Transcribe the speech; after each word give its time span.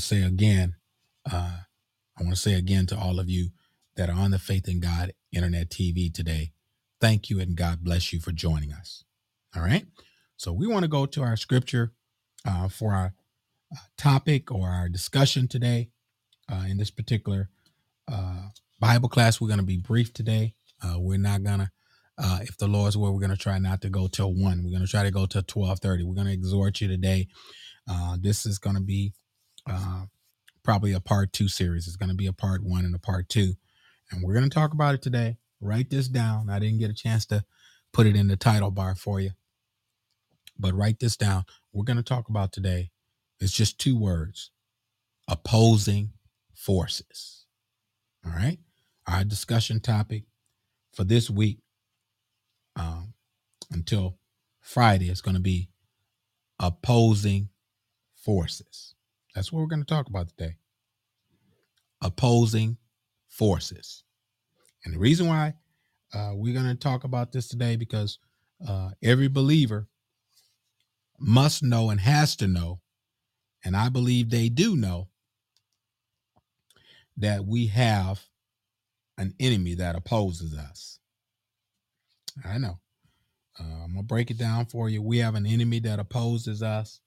say 0.00 0.22
again, 0.22 0.76
uh, 1.30 1.58
I 2.18 2.22
want 2.22 2.34
to 2.34 2.40
say 2.40 2.54
again 2.54 2.86
to 2.86 2.98
all 2.98 3.18
of 3.18 3.28
you 3.28 3.50
that 3.96 4.08
are 4.08 4.16
on 4.16 4.30
the 4.30 4.38
Faith 4.38 4.68
in 4.68 4.80
God 4.80 5.12
Internet 5.32 5.70
TV 5.70 6.12
today, 6.12 6.52
thank 7.00 7.30
you 7.30 7.40
and 7.40 7.56
God 7.56 7.82
bless 7.82 8.12
you 8.12 8.20
for 8.20 8.32
joining 8.32 8.72
us. 8.72 9.04
All 9.56 9.62
right. 9.62 9.86
So 10.36 10.52
we 10.52 10.66
want 10.66 10.84
to 10.84 10.88
go 10.88 11.06
to 11.06 11.22
our 11.22 11.36
scripture 11.36 11.92
uh, 12.46 12.68
for 12.68 12.94
our 12.94 13.14
uh, 13.72 13.76
topic 13.96 14.52
or 14.52 14.68
our 14.68 14.88
discussion 14.88 15.48
today 15.48 15.90
uh, 16.50 16.64
in 16.68 16.78
this 16.78 16.90
particular 16.90 17.50
uh, 18.10 18.48
Bible 18.80 19.08
class. 19.08 19.40
We're 19.40 19.48
going 19.48 19.60
to 19.60 19.66
be 19.66 19.78
brief 19.78 20.12
today. 20.12 20.54
Uh, 20.82 20.94
we're 20.98 21.18
not 21.18 21.42
going 21.42 21.58
to, 21.58 21.70
uh, 22.18 22.38
if 22.42 22.56
the 22.56 22.68
Lord's 22.68 22.96
will, 22.96 23.12
we're 23.12 23.20
going 23.20 23.30
to 23.30 23.36
try 23.36 23.58
not 23.58 23.80
to 23.82 23.90
go 23.90 24.06
till 24.06 24.32
1. 24.32 24.62
We're 24.62 24.70
going 24.70 24.84
to 24.84 24.90
try 24.90 25.02
to 25.02 25.10
go 25.10 25.26
till 25.26 25.42
1230. 25.42 26.04
We're 26.04 26.14
going 26.14 26.28
to 26.28 26.32
exhort 26.32 26.80
you 26.80 26.88
today. 26.88 27.28
this 28.20 28.46
is 28.46 28.58
going 28.58 28.76
to 28.76 28.82
be 28.82 29.12
probably 30.62 30.92
a 30.92 31.00
part 31.00 31.32
two 31.32 31.48
series. 31.48 31.86
It's 31.86 31.96
going 31.96 32.10
to 32.10 32.14
be 32.14 32.26
a 32.26 32.32
part 32.32 32.62
one 32.62 32.84
and 32.84 32.94
a 32.94 32.98
part 32.98 33.28
two. 33.28 33.54
And 34.10 34.22
we're 34.22 34.34
going 34.34 34.48
to 34.48 34.54
talk 34.54 34.72
about 34.72 34.94
it 34.94 35.02
today. 35.02 35.36
Write 35.60 35.90
this 35.90 36.08
down. 36.08 36.50
I 36.50 36.58
didn't 36.58 36.78
get 36.78 36.90
a 36.90 36.94
chance 36.94 37.26
to 37.26 37.44
put 37.92 38.06
it 38.06 38.16
in 38.16 38.28
the 38.28 38.36
title 38.36 38.70
bar 38.70 38.94
for 38.94 39.20
you, 39.20 39.30
but 40.58 40.74
write 40.74 41.00
this 41.00 41.16
down. 41.16 41.44
We're 41.72 41.84
going 41.84 41.96
to 41.96 42.02
talk 42.02 42.28
about 42.28 42.52
today. 42.52 42.90
It's 43.40 43.52
just 43.52 43.78
two 43.78 43.98
words 43.98 44.50
opposing 45.28 46.12
forces. 46.54 47.46
All 48.24 48.32
right. 48.32 48.58
Our 49.06 49.24
discussion 49.24 49.80
topic 49.80 50.24
for 50.92 51.04
this 51.04 51.30
week 51.30 51.60
um, 52.76 53.14
until 53.70 54.18
Friday 54.60 55.10
is 55.10 55.22
going 55.22 55.36
to 55.36 55.40
be 55.40 55.70
opposing 56.60 57.48
forces. 58.14 58.94
That's 59.38 59.52
what 59.52 59.60
we're 59.60 59.68
going 59.68 59.84
to 59.84 59.94
talk 59.94 60.08
about 60.08 60.26
today. 60.30 60.56
Opposing 62.02 62.76
forces. 63.28 64.02
And 64.84 64.92
the 64.92 64.98
reason 64.98 65.28
why 65.28 65.54
uh, 66.12 66.32
we're 66.34 66.54
going 66.54 66.66
to 66.66 66.74
talk 66.74 67.04
about 67.04 67.30
this 67.30 67.46
today 67.46 67.76
because 67.76 68.18
uh, 68.66 68.90
every 69.00 69.28
believer 69.28 69.86
must 71.20 71.62
know 71.62 71.88
and 71.90 72.00
has 72.00 72.34
to 72.34 72.48
know, 72.48 72.80
and 73.64 73.76
I 73.76 73.90
believe 73.90 74.30
they 74.30 74.48
do 74.48 74.74
know, 74.74 75.06
that 77.16 77.46
we 77.46 77.68
have 77.68 78.24
an 79.18 79.34
enemy 79.38 79.76
that 79.76 79.94
opposes 79.94 80.52
us. 80.52 80.98
I 82.44 82.58
know. 82.58 82.80
Uh, 83.56 83.84
I'm 83.84 83.92
going 83.92 83.98
to 83.98 84.02
break 84.02 84.32
it 84.32 84.38
down 84.38 84.66
for 84.66 84.88
you. 84.88 85.00
We 85.00 85.18
have 85.18 85.36
an 85.36 85.46
enemy 85.46 85.78
that 85.78 86.00
opposes 86.00 86.60
us 86.60 86.98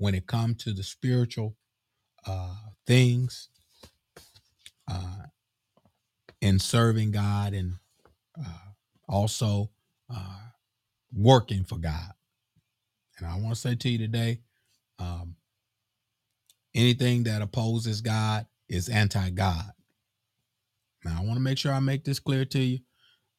when 0.00 0.14
it 0.14 0.26
comes 0.26 0.64
to 0.64 0.72
the 0.72 0.82
spiritual 0.82 1.54
uh, 2.26 2.54
things 2.86 3.50
uh, 4.90 5.24
in 6.40 6.58
serving 6.58 7.10
God 7.10 7.52
and 7.52 7.74
uh, 8.38 8.70
also 9.06 9.68
uh, 10.08 10.38
working 11.14 11.64
for 11.64 11.76
God. 11.76 12.14
And 13.18 13.26
I 13.26 13.36
want 13.36 13.50
to 13.50 13.60
say 13.60 13.74
to 13.74 13.88
you 13.90 13.98
today 13.98 14.40
um, 14.98 15.36
anything 16.74 17.24
that 17.24 17.42
opposes 17.42 18.00
God 18.00 18.46
is 18.70 18.88
anti 18.88 19.28
God. 19.28 19.70
Now, 21.04 21.18
I 21.20 21.24
want 21.24 21.34
to 21.34 21.40
make 21.40 21.58
sure 21.58 21.74
I 21.74 21.80
make 21.80 22.04
this 22.04 22.20
clear 22.20 22.46
to 22.46 22.58
you 22.58 22.78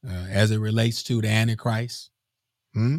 uh, 0.08 0.28
as 0.30 0.52
it 0.52 0.60
relates 0.60 1.02
to 1.06 1.22
the 1.22 1.28
Antichrist. 1.28 2.12
Hmm? 2.76 2.98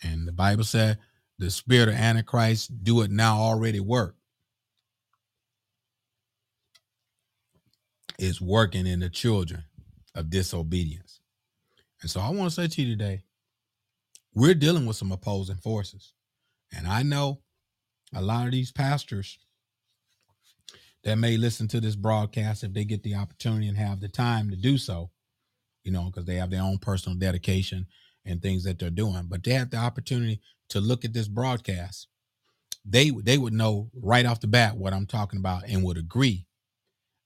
And 0.00 0.28
the 0.28 0.32
Bible 0.32 0.62
said 0.62 0.98
the 1.38 1.50
spirit 1.50 1.88
of 1.88 1.94
Antichrist 1.94 2.82
do 2.82 3.02
it 3.02 3.10
now 3.10 3.38
already 3.38 3.80
work. 3.80 4.16
Is 8.18 8.40
working 8.40 8.86
in 8.86 8.98
the 8.98 9.08
children 9.08 9.64
of 10.16 10.30
disobedience. 10.30 11.20
And 12.02 12.10
so 12.10 12.20
I 12.20 12.30
want 12.30 12.50
to 12.50 12.54
say 12.54 12.66
to 12.66 12.82
you 12.82 12.96
today, 12.96 13.22
we're 14.34 14.54
dealing 14.54 14.86
with 14.86 14.96
some 14.96 15.12
opposing 15.12 15.56
forces. 15.56 16.12
And 16.76 16.86
I 16.86 17.02
know 17.02 17.40
a 18.14 18.20
lot 18.20 18.46
of 18.46 18.52
these 18.52 18.72
pastors 18.72 19.38
that 21.04 21.16
may 21.16 21.36
listen 21.36 21.68
to 21.68 21.80
this 21.80 21.96
broadcast 21.96 22.64
if 22.64 22.72
they 22.72 22.84
get 22.84 23.02
the 23.04 23.14
opportunity 23.14 23.68
and 23.68 23.78
have 23.78 24.00
the 24.00 24.08
time 24.08 24.50
to 24.50 24.56
do 24.56 24.78
so, 24.78 25.10
you 25.84 25.92
know, 25.92 26.06
because 26.06 26.24
they 26.24 26.34
have 26.34 26.50
their 26.50 26.62
own 26.62 26.78
personal 26.78 27.16
dedication 27.16 27.86
and 28.24 28.42
things 28.42 28.64
that 28.64 28.78
they're 28.78 28.90
doing, 28.90 29.26
but 29.28 29.44
they 29.44 29.52
have 29.52 29.70
the 29.70 29.76
opportunity 29.76 30.40
to 30.70 30.80
look 30.80 31.04
at 31.04 31.12
this 31.12 31.28
broadcast, 31.28 32.08
they 32.84 33.10
they 33.10 33.38
would 33.38 33.52
know 33.52 33.90
right 33.94 34.26
off 34.26 34.40
the 34.40 34.46
bat 34.46 34.76
what 34.76 34.92
I'm 34.92 35.06
talking 35.06 35.38
about 35.38 35.64
and 35.68 35.84
would 35.84 35.98
agree 35.98 36.46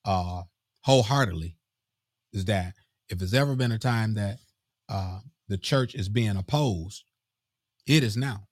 uh 0.04 0.42
wholeheartedly 0.82 1.56
is 2.32 2.46
that 2.46 2.74
if 3.08 3.18
there's 3.18 3.34
ever 3.34 3.54
been 3.54 3.72
a 3.72 3.78
time 3.78 4.14
that 4.14 4.38
uh 4.88 5.20
the 5.48 5.58
church 5.58 5.94
is 5.94 6.08
being 6.08 6.36
opposed, 6.36 7.04
it 7.86 8.02
is 8.02 8.16
now. 8.16 8.48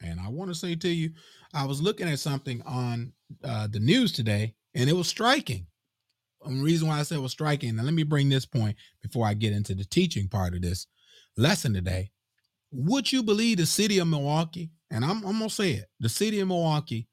And 0.00 0.20
I 0.20 0.28
want 0.28 0.50
to 0.50 0.54
say 0.54 0.76
to 0.76 0.88
you, 0.88 1.10
I 1.52 1.64
was 1.64 1.82
looking 1.82 2.08
at 2.08 2.20
something 2.20 2.62
on 2.62 3.12
uh, 3.42 3.66
the 3.66 3.80
news 3.80 4.12
today, 4.12 4.54
and 4.74 4.88
it 4.88 4.92
was 4.92 5.08
striking. 5.08 5.66
And 6.44 6.60
the 6.60 6.64
reason 6.64 6.86
why 6.86 7.00
I 7.00 7.02
said 7.02 7.18
it 7.18 7.22
was 7.22 7.32
striking, 7.32 7.74
now 7.74 7.82
let 7.82 7.94
me 7.94 8.04
bring 8.04 8.28
this 8.28 8.46
point 8.46 8.76
before 9.02 9.26
I 9.26 9.34
get 9.34 9.52
into 9.52 9.74
the 9.74 9.84
teaching 9.84 10.28
part 10.28 10.54
of 10.54 10.62
this 10.62 10.86
lesson 11.36 11.74
today. 11.74 12.10
Would 12.70 13.12
you 13.12 13.22
believe 13.22 13.58
the 13.58 13.66
city 13.66 13.98
of 13.98 14.08
Milwaukee? 14.08 14.70
And 14.90 15.04
I'm, 15.04 15.24
I'm 15.24 15.38
gonna 15.38 15.50
say 15.50 15.72
it, 15.72 15.86
the 16.00 16.08
city 16.08 16.40
of 16.40 16.48
Milwaukee, 16.48 17.08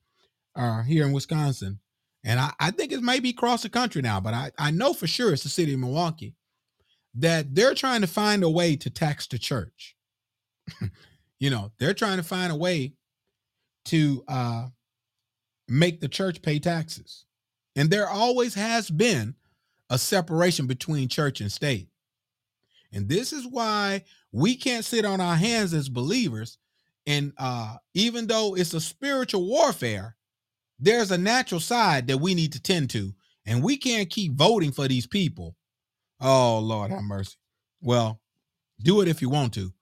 uh, 0.55 0.83
here 0.83 1.05
in 1.05 1.11
Wisconsin, 1.11 1.79
and 2.25 2.39
I, 2.39 2.51
I 2.59 2.71
think 2.71 2.91
it 2.91 3.01
may 3.01 3.19
be 3.19 3.29
across 3.29 3.63
the 3.63 3.69
country 3.69 4.01
now, 4.01 4.19
but 4.19 4.33
I, 4.33 4.51
I 4.57 4.71
know 4.71 4.93
for 4.93 5.05
sure 5.05 5.31
it's 5.31 5.43
the 5.43 5.49
city 5.49 5.73
of 5.73 5.79
Milwaukee, 5.79 6.33
that 7.13 7.53
they're 7.53 7.75
trying 7.75 8.01
to 8.01 8.07
find 8.07 8.43
a 8.43 8.49
way 8.49 8.75
to 8.77 8.89
tax 8.89 9.27
the 9.27 9.37
church. 9.37 9.95
you 11.39 11.49
know, 11.49 11.71
they're 11.77 11.93
trying 11.93 12.17
to 12.17 12.23
find 12.23 12.51
a 12.51 12.55
way 12.55 12.93
to 13.85 14.23
uh, 14.27 14.67
make 15.67 16.01
the 16.01 16.07
church 16.07 16.41
pay 16.41 16.57
taxes. 16.57 17.25
And 17.75 17.89
there 17.89 18.09
always 18.09 18.55
has 18.55 18.89
been 18.89 19.35
a 19.89 19.99
separation 19.99 20.65
between 20.65 21.07
church 21.07 21.41
and 21.41 21.51
state. 21.51 21.89
And 22.95 23.09
this 23.09 23.33
is 23.33 23.45
why 23.45 24.03
we 24.31 24.55
can't 24.55 24.85
sit 24.85 25.03
on 25.03 25.19
our 25.19 25.35
hands 25.35 25.73
as 25.73 25.89
believers. 25.89 26.57
And 27.05 27.33
uh, 27.37 27.75
even 27.93 28.25
though 28.25 28.55
it's 28.55 28.73
a 28.73 28.79
spiritual 28.79 29.45
warfare, 29.45 30.15
there's 30.79 31.11
a 31.11 31.17
natural 31.17 31.59
side 31.59 32.07
that 32.07 32.17
we 32.17 32.33
need 32.33 32.53
to 32.53 32.61
tend 32.61 32.89
to. 32.91 33.13
And 33.45 33.61
we 33.61 33.75
can't 33.75 34.09
keep 34.09 34.33
voting 34.33 34.71
for 34.71 34.87
these 34.87 35.05
people. 35.05 35.55
Oh, 36.21 36.59
Lord, 36.59 36.89
have 36.89 37.03
mercy. 37.03 37.35
Well, 37.81 38.21
do 38.81 39.01
it 39.01 39.09
if 39.09 39.21
you 39.21 39.29
want 39.29 39.53
to. 39.55 39.73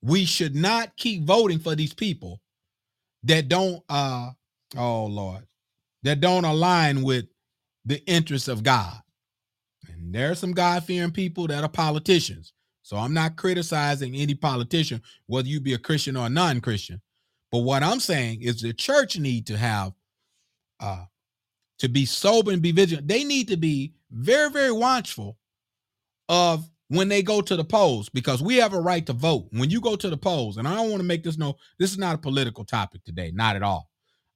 We 0.00 0.24
should 0.24 0.56
not 0.56 0.96
keep 0.96 1.24
voting 1.24 1.58
for 1.58 1.76
these 1.76 1.94
people 1.94 2.40
that 3.24 3.48
don't, 3.48 3.82
uh, 3.90 4.30
oh, 4.76 5.04
Lord, 5.04 5.46
that 6.04 6.20
don't 6.20 6.46
align 6.46 7.02
with 7.02 7.26
the 7.84 8.02
interests 8.06 8.48
of 8.48 8.62
God. 8.62 8.96
And 9.88 10.14
there 10.14 10.30
are 10.30 10.34
some 10.34 10.52
God 10.52 10.84
fearing 10.84 11.12
people 11.12 11.46
that 11.48 11.62
are 11.62 11.68
politicians 11.68 12.54
so 12.82 12.96
I'm 12.96 13.14
not 13.14 13.36
criticizing 13.36 14.14
any 14.14 14.34
politician, 14.34 15.02
whether 15.26 15.48
you 15.48 15.60
be 15.60 15.74
a 15.74 15.78
Christian 15.78 16.16
or 16.16 16.26
a 16.26 16.30
non-Christian. 16.30 17.00
But 17.50 17.58
what 17.58 17.82
I'm 17.82 18.00
saying 18.00 18.42
is 18.42 18.60
the 18.60 18.72
church 18.72 19.18
need 19.18 19.46
to 19.48 19.56
have 19.56 19.92
uh 20.80 21.04
to 21.78 21.88
be 21.88 22.06
sober 22.06 22.52
and 22.52 22.62
be 22.62 22.70
vigilant. 22.70 23.08
They 23.08 23.24
need 23.24 23.48
to 23.48 23.56
be 23.56 23.94
very, 24.12 24.50
very 24.50 24.70
watchful 24.70 25.36
of 26.28 26.68
when 26.88 27.08
they 27.08 27.22
go 27.22 27.40
to 27.40 27.56
the 27.56 27.64
polls 27.64 28.08
because 28.08 28.40
we 28.40 28.56
have 28.56 28.72
a 28.72 28.80
right 28.80 29.04
to 29.06 29.12
vote. 29.12 29.48
When 29.50 29.68
you 29.68 29.80
go 29.80 29.96
to 29.96 30.08
the 30.08 30.16
polls, 30.16 30.58
and 30.58 30.68
I 30.68 30.74
don't 30.76 30.90
want 30.90 31.00
to 31.00 31.06
make 31.06 31.24
this 31.24 31.38
no, 31.38 31.56
this 31.78 31.90
is 31.90 31.98
not 31.98 32.14
a 32.14 32.18
political 32.18 32.64
topic 32.64 33.02
today, 33.04 33.32
not 33.34 33.56
at 33.56 33.62
all. 33.64 33.88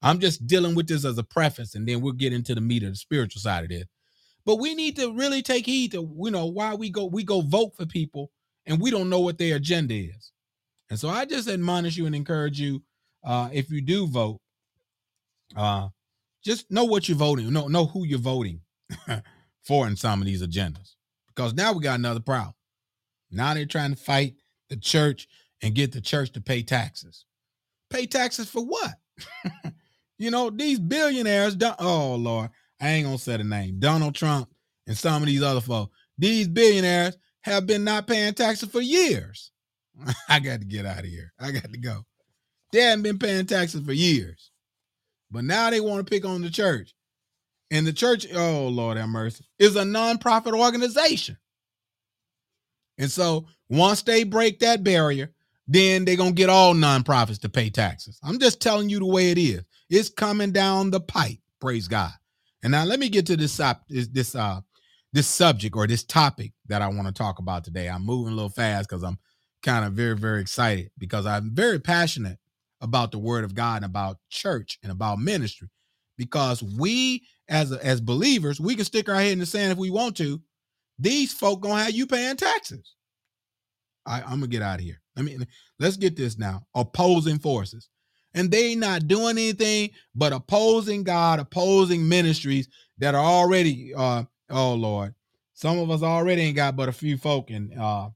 I'm 0.02 0.18
just 0.18 0.46
dealing 0.46 0.74
with 0.74 0.88
this 0.88 1.04
as 1.04 1.18
a 1.18 1.22
preface, 1.22 1.74
and 1.74 1.86
then 1.86 2.00
we'll 2.00 2.14
get 2.14 2.32
into 2.32 2.54
the 2.54 2.60
meat 2.60 2.82
of 2.82 2.90
the 2.90 2.96
spiritual 2.96 3.40
side 3.40 3.64
of 3.64 3.70
this. 3.70 3.84
But 4.44 4.56
we 4.56 4.74
need 4.74 4.96
to 4.96 5.12
really 5.12 5.42
take 5.42 5.66
heed 5.66 5.92
to 5.92 5.98
you 6.22 6.30
know 6.30 6.46
why 6.46 6.74
we 6.74 6.90
go 6.90 7.04
we 7.06 7.24
go 7.24 7.42
vote 7.42 7.76
for 7.76 7.86
people 7.86 8.30
and 8.66 8.80
we 8.80 8.90
don't 8.90 9.10
know 9.10 9.20
what 9.20 9.38
their 9.38 9.56
agenda 9.56 9.94
is. 9.94 10.32
And 10.90 10.98
so 10.98 11.08
I 11.08 11.24
just 11.24 11.48
admonish 11.48 11.96
you 11.96 12.06
and 12.06 12.14
encourage 12.14 12.60
you, 12.60 12.82
uh, 13.24 13.48
if 13.52 13.70
you 13.70 13.80
do 13.80 14.06
vote, 14.06 14.40
uh, 15.56 15.88
just 16.44 16.70
know 16.70 16.84
what 16.84 17.08
you're 17.08 17.18
voting, 17.18 17.52
know, 17.52 17.68
know 17.68 17.86
who 17.86 18.04
you're 18.04 18.18
voting 18.18 18.60
for 19.64 19.86
in 19.86 19.96
some 19.96 20.20
of 20.20 20.26
these 20.26 20.42
agendas. 20.42 20.94
Because 21.28 21.54
now 21.54 21.72
we 21.72 21.82
got 21.82 21.98
another 21.98 22.20
problem. 22.20 22.54
Now 23.30 23.54
they're 23.54 23.66
trying 23.66 23.90
to 23.94 24.00
fight 24.00 24.34
the 24.68 24.76
church 24.76 25.28
and 25.62 25.74
get 25.74 25.92
the 25.92 26.00
church 26.00 26.32
to 26.32 26.40
pay 26.40 26.62
taxes. 26.62 27.24
Pay 27.90 28.06
taxes 28.06 28.48
for 28.48 28.64
what? 28.64 28.94
you 30.18 30.30
know, 30.30 30.50
these 30.50 30.78
billionaires, 30.78 31.56
don't, 31.56 31.76
oh 31.78 32.14
Lord, 32.14 32.50
I 32.80 32.90
ain't 32.90 33.06
gonna 33.06 33.18
say 33.18 33.36
the 33.36 33.44
name, 33.44 33.78
Donald 33.78 34.14
Trump 34.14 34.48
and 34.86 34.96
some 34.96 35.22
of 35.22 35.26
these 35.26 35.42
other 35.42 35.60
folks. 35.60 35.96
These 36.18 36.48
billionaires, 36.48 37.16
have 37.46 37.66
been 37.66 37.84
not 37.84 38.06
paying 38.06 38.34
taxes 38.34 38.68
for 38.68 38.80
years. 38.80 39.52
I 40.28 40.40
got 40.40 40.60
to 40.60 40.66
get 40.66 40.84
out 40.84 41.00
of 41.00 41.06
here. 41.06 41.32
I 41.40 41.52
got 41.52 41.72
to 41.72 41.78
go. 41.78 42.04
They 42.72 42.80
haven't 42.80 43.04
been 43.04 43.18
paying 43.18 43.46
taxes 43.46 43.84
for 43.84 43.92
years. 43.92 44.50
But 45.30 45.44
now 45.44 45.70
they 45.70 45.80
want 45.80 46.04
to 46.04 46.10
pick 46.10 46.24
on 46.24 46.42
the 46.42 46.50
church. 46.50 46.92
And 47.70 47.86
the 47.86 47.92
church, 47.92 48.26
oh 48.34 48.68
Lord 48.68 48.96
have 48.96 49.08
mercy, 49.08 49.44
is 49.58 49.74
a 49.76 49.82
nonprofit 49.82 50.58
organization. 50.58 51.36
And 52.98 53.10
so 53.10 53.46
once 53.68 54.02
they 54.02 54.24
break 54.24 54.60
that 54.60 54.84
barrier, 54.84 55.32
then 55.66 56.04
they're 56.04 56.16
gonna 56.16 56.32
get 56.32 56.48
all 56.48 56.74
nonprofits 56.74 57.40
to 57.40 57.48
pay 57.48 57.70
taxes. 57.70 58.20
I'm 58.22 58.38
just 58.38 58.60
telling 58.60 58.88
you 58.88 59.00
the 59.00 59.06
way 59.06 59.30
it 59.30 59.38
is. 59.38 59.64
It's 59.90 60.08
coming 60.08 60.52
down 60.52 60.90
the 60.90 61.00
pipe. 61.00 61.38
Praise 61.60 61.88
God. 61.88 62.12
And 62.62 62.70
now 62.70 62.84
let 62.84 63.00
me 63.00 63.08
get 63.08 63.26
to 63.26 63.36
this 63.36 63.60
this 63.88 64.34
uh 64.34 64.60
this 65.12 65.26
subject 65.26 65.76
or 65.76 65.86
this 65.86 66.04
topic 66.04 66.52
that 66.68 66.82
I 66.82 66.88
want 66.88 67.06
to 67.06 67.12
talk 67.12 67.38
about 67.38 67.64
today. 67.64 67.88
I'm 67.88 68.04
moving 68.04 68.32
a 68.32 68.36
little 68.36 68.50
fast 68.50 68.88
because 68.88 69.02
I'm 69.02 69.18
kind 69.62 69.84
of 69.84 69.94
very 69.94 70.16
very 70.16 70.40
excited 70.40 70.90
because 70.98 71.26
I'm 71.26 71.54
very 71.54 71.78
passionate 71.80 72.38
about 72.80 73.10
the 73.10 73.18
word 73.18 73.44
of 73.44 73.54
God 73.54 73.76
and 73.76 73.84
about 73.84 74.18
church 74.30 74.78
and 74.82 74.92
about 74.92 75.18
ministry 75.18 75.68
because 76.18 76.62
we 76.62 77.22
as 77.48 77.72
as 77.72 78.00
believers 78.00 78.60
we 78.60 78.74
can 78.74 78.84
stick 78.84 79.08
our 79.08 79.16
head 79.16 79.32
in 79.32 79.38
the 79.38 79.46
sand 79.46 79.72
if 79.72 79.78
we 79.78 79.90
want 79.90 80.16
to. 80.18 80.40
These 80.98 81.32
folk 81.32 81.60
gonna 81.60 81.84
have 81.84 81.92
you 81.92 82.06
paying 82.06 82.36
taxes. 82.36 82.94
I, 84.06 84.22
I'm 84.22 84.40
gonna 84.40 84.46
get 84.46 84.62
out 84.62 84.78
of 84.78 84.84
here. 84.84 85.00
I 85.16 85.22
mean, 85.22 85.46
let's 85.78 85.96
get 85.96 86.16
this 86.16 86.38
now. 86.38 86.66
Opposing 86.74 87.38
forces. 87.38 87.88
And 88.34 88.50
they 88.50 88.74
not 88.74 89.08
doing 89.08 89.38
anything 89.38 89.90
but 90.14 90.32
opposing 90.32 91.02
God, 91.04 91.40
opposing 91.40 92.06
ministries 92.08 92.68
that 92.98 93.14
are 93.14 93.24
already 93.24 93.94
uh 93.94 94.24
oh 94.50 94.74
Lord. 94.74 95.14
Some 95.54 95.78
of 95.78 95.90
us 95.90 96.02
already 96.02 96.42
ain't 96.42 96.56
got 96.56 96.76
but 96.76 96.88
a 96.88 96.92
few 96.92 97.16
folk 97.16 97.50
and 97.50 97.78
uh 97.78 98.10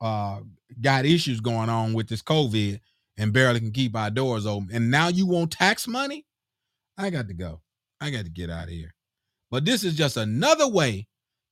uh 0.00 0.40
got 0.80 1.06
issues 1.06 1.40
going 1.40 1.68
on 1.68 1.92
with 1.92 2.08
this 2.08 2.22
COVID 2.22 2.80
and 3.16 3.32
barely 3.32 3.60
can 3.60 3.72
keep 3.72 3.96
our 3.96 4.10
doors 4.10 4.46
open. 4.46 4.70
And 4.72 4.90
now 4.90 5.08
you 5.08 5.26
want 5.26 5.52
tax 5.52 5.86
money? 5.86 6.26
I 6.96 7.10
got 7.10 7.28
to 7.28 7.34
go. 7.34 7.60
I 8.00 8.10
got 8.10 8.24
to 8.24 8.30
get 8.30 8.50
out 8.50 8.64
of 8.64 8.70
here. 8.70 8.94
But 9.50 9.64
this 9.64 9.84
is 9.84 9.94
just 9.94 10.16
another 10.16 10.66
way 10.66 11.08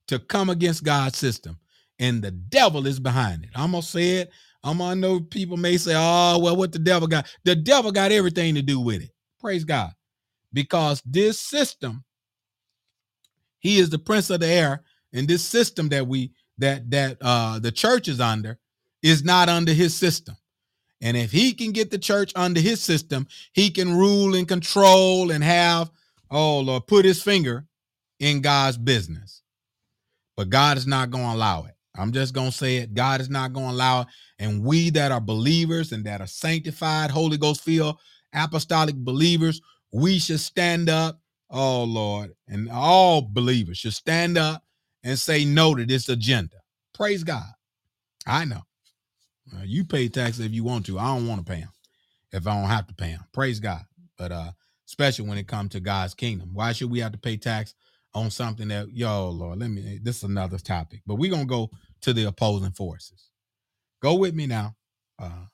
to 0.07 0.19
come 0.19 0.49
against 0.49 0.83
God's 0.83 1.17
system. 1.17 1.57
And 1.99 2.21
the 2.21 2.31
devil 2.31 2.87
is 2.87 2.99
behind 2.99 3.43
it. 3.43 3.51
I'm 3.55 3.71
gonna 3.71 3.83
say 3.83 4.17
it. 4.17 4.31
I'm 4.63 4.79
gonna 4.79 4.95
know 4.95 5.19
people 5.19 5.55
may 5.55 5.77
say, 5.77 5.93
oh, 5.95 6.39
well, 6.39 6.55
what 6.55 6.71
the 6.71 6.79
devil 6.79 7.07
got? 7.07 7.27
The 7.43 7.55
devil 7.55 7.91
got 7.91 8.11
everything 8.11 8.55
to 8.55 8.61
do 8.63 8.79
with 8.79 9.03
it. 9.03 9.11
Praise 9.39 9.63
God. 9.63 9.91
Because 10.51 11.01
this 11.05 11.39
system, 11.39 12.03
he 13.61 13.79
is 13.79 13.89
the 13.89 13.99
prince 13.99 14.29
of 14.29 14.41
the 14.41 14.47
air, 14.47 14.83
and 15.13 15.27
this 15.27 15.43
system 15.43 15.89
that 15.89 16.07
we 16.07 16.33
that 16.57 16.91
that 16.91 17.17
uh 17.21 17.59
the 17.59 17.71
church 17.71 18.09
is 18.09 18.19
under 18.19 18.59
is 19.01 19.23
not 19.23 19.49
under 19.49 19.73
his 19.73 19.95
system. 19.95 20.35
And 21.01 21.17
if 21.17 21.31
he 21.31 21.53
can 21.53 21.71
get 21.71 21.89
the 21.89 21.97
church 21.97 22.31
under 22.35 22.59
his 22.59 22.81
system, 22.81 23.27
he 23.53 23.71
can 23.71 23.97
rule 23.97 24.35
and 24.35 24.47
control 24.47 25.31
and 25.31 25.43
have, 25.43 25.89
oh 26.29 26.59
Lord, 26.59 26.85
put 26.87 27.05
his 27.05 27.23
finger 27.23 27.65
in 28.19 28.41
God's 28.41 28.77
business. 28.77 29.41
But 30.37 30.49
God 30.49 30.77
is 30.77 30.85
not 30.87 31.09
going 31.09 31.25
to 31.25 31.35
allow 31.35 31.65
it. 31.65 31.73
I'm 31.97 32.11
just 32.11 32.33
going 32.33 32.51
to 32.51 32.57
say 32.57 32.77
it. 32.77 32.93
God 32.93 33.21
is 33.21 33.29
not 33.29 33.53
going 33.53 33.67
to 33.67 33.73
allow 33.73 34.01
it. 34.01 34.07
And 34.39 34.63
we 34.63 34.89
that 34.91 35.11
are 35.11 35.21
believers 35.21 35.91
and 35.91 36.05
that 36.05 36.21
are 36.21 36.27
sanctified, 36.27 37.11
Holy 37.11 37.37
Ghost 37.37 37.61
filled, 37.61 37.97
apostolic 38.33 38.95
believers, 38.95 39.61
we 39.91 40.19
should 40.19 40.39
stand 40.39 40.89
up. 40.89 41.20
Oh 41.51 41.83
Lord. 41.83 42.33
And 42.47 42.69
all 42.71 43.21
believers 43.21 43.79
should 43.79 43.93
stand 43.93 44.37
up 44.37 44.63
and 45.03 45.19
say 45.19 45.45
no 45.45 45.75
to 45.75 45.85
this 45.85 46.09
agenda. 46.09 46.57
Praise 46.93 47.23
God. 47.23 47.51
I 48.27 48.45
know. 48.45 48.61
Uh, 49.53 49.63
you 49.63 49.83
pay 49.85 50.07
taxes 50.09 50.45
if 50.45 50.53
you 50.53 50.63
want 50.63 50.85
to. 50.87 50.99
I 50.99 51.15
don't 51.15 51.27
want 51.27 51.45
to 51.45 51.51
pay 51.51 51.61
them 51.61 51.71
if 52.31 52.47
I 52.47 52.59
don't 52.59 52.69
have 52.69 52.87
to 52.87 52.93
pay 52.93 53.11
them. 53.11 53.25
Praise 53.33 53.59
God. 53.59 53.81
But 54.17 54.31
uh, 54.31 54.51
especially 54.87 55.27
when 55.27 55.37
it 55.37 55.47
comes 55.47 55.71
to 55.71 55.79
God's 55.79 56.13
kingdom, 56.13 56.51
why 56.53 56.71
should 56.71 56.91
we 56.91 56.99
have 56.99 57.11
to 57.13 57.17
pay 57.17 57.37
tax 57.37 57.73
on 58.13 58.29
something 58.29 58.67
that, 58.69 58.91
yo, 58.91 59.29
Lord, 59.29 59.59
let 59.59 59.69
me, 59.69 59.99
this 60.03 60.17
is 60.17 60.23
another 60.23 60.57
topic, 60.57 61.01
but 61.05 61.15
we're 61.15 61.31
to 61.43 61.47
go 61.47 61.71
to 62.01 62.13
the 62.13 62.25
opposing 62.25 62.71
forces. 62.71 63.29
Go 64.01 64.15
with 64.15 64.35
me 64.35 64.47
now. 64.47 64.75
Uh, 65.19 65.45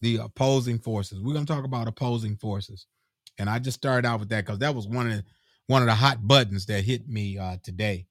the 0.00 0.16
opposing 0.16 0.78
forces. 0.78 1.20
We're 1.20 1.34
to 1.46 1.52
talk 1.52 1.64
about 1.64 1.88
opposing 1.88 2.36
forces. 2.36 2.86
And 3.38 3.48
I 3.48 3.58
just 3.58 3.78
started 3.78 4.06
out 4.06 4.20
with 4.20 4.30
that 4.30 4.44
because 4.44 4.58
that 4.60 4.74
was 4.74 4.86
one 4.86 5.06
of 5.10 5.16
the, 5.18 5.24
one 5.66 5.82
of 5.82 5.86
the 5.86 5.94
hot 5.94 6.26
buttons 6.26 6.66
that 6.66 6.84
hit 6.84 7.08
me 7.08 7.38
uh, 7.38 7.56
today. 7.62 8.06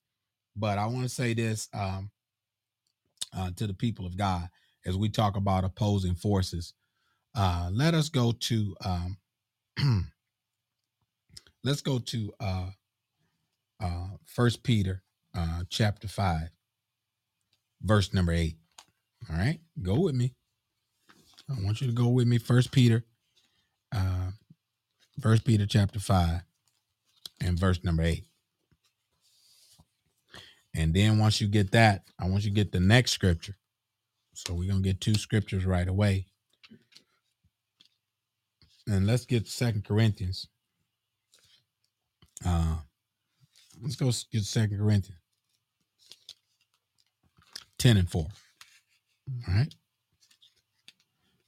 But 0.56 0.78
I 0.78 0.86
want 0.88 1.04
to 1.04 1.10
say 1.10 1.34
this 1.34 1.70
um, 1.74 2.10
uh, 3.36 3.52
to 3.56 3.68
the 3.68 3.74
people 3.74 4.06
of 4.06 4.18
God 4.18 4.50
as 4.86 4.96
we 4.98 5.10
talk 5.10 5.36
about 5.36 5.64
opposing 5.64 6.16
forces. 6.16 6.74
Uh, 7.36 7.70
let 7.72 7.94
us 7.94 8.10
go 8.10 8.32
to 8.32 8.76
um, 8.84 9.18
let's 11.64 11.82
go 11.82 12.00
to 12.00 12.34
uh, 12.40 12.70
uh, 13.82 14.08
First 14.26 14.64
Peter 14.64 15.04
uh, 15.36 15.64
chapter 15.70 16.08
five, 16.08 16.50
verse 17.82 18.14
number 18.14 18.32
eight. 18.32 18.56
All 19.30 19.38
right, 19.38 19.60
go 19.82 20.00
with 20.00 20.16
me. 20.16 20.34
I 21.50 21.64
want 21.64 21.82
you 21.82 21.88
to 21.88 21.94
go 21.94 22.08
with 22.08 22.28
me. 22.28 22.38
First 22.38 22.72
Peter, 22.72 23.06
uh, 23.96 24.32
First 25.20 25.46
Peter 25.46 25.66
chapter 25.66 26.00
five, 26.00 26.42
and 27.42 27.58
verse 27.60 27.84
number 27.84 28.04
eight. 28.04 28.26
And 30.76 30.94
then 30.94 31.18
once 31.18 31.42
you 31.42 31.48
get 31.48 31.72
that, 31.72 32.04
I 32.20 32.28
want 32.28 32.44
you 32.44 32.52
to 32.52 32.56
get 32.56 32.72
the 32.72 32.80
next 32.80 33.12
scripture. 33.12 33.56
So 34.34 34.54
we're 34.54 34.70
gonna 34.70 34.82
get 34.82 35.02
two 35.02 35.16
scriptures 35.16 35.66
right 35.66 35.88
away. 35.88 36.28
And 38.88 39.08
let's 39.08 39.26
get 39.26 39.48
Second 39.48 39.86
Corinthians. 39.86 40.48
Uh 42.46 42.78
let's 43.82 43.96
go 43.96 44.12
get 44.32 44.44
Second 44.44 44.78
Corinthians 44.78 45.20
10 47.78 47.98
and 47.98 48.10
4. 48.10 48.22
All 49.48 49.54
right. 49.54 49.74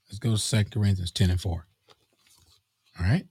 Let's 0.08 0.20
go 0.20 0.32
to 0.32 0.38
Second 0.38 0.72
Corinthians 0.72 1.12
10 1.12 1.32
and 1.32 1.42
4. 1.42 1.66
All 3.00 3.06
right. 3.06 3.26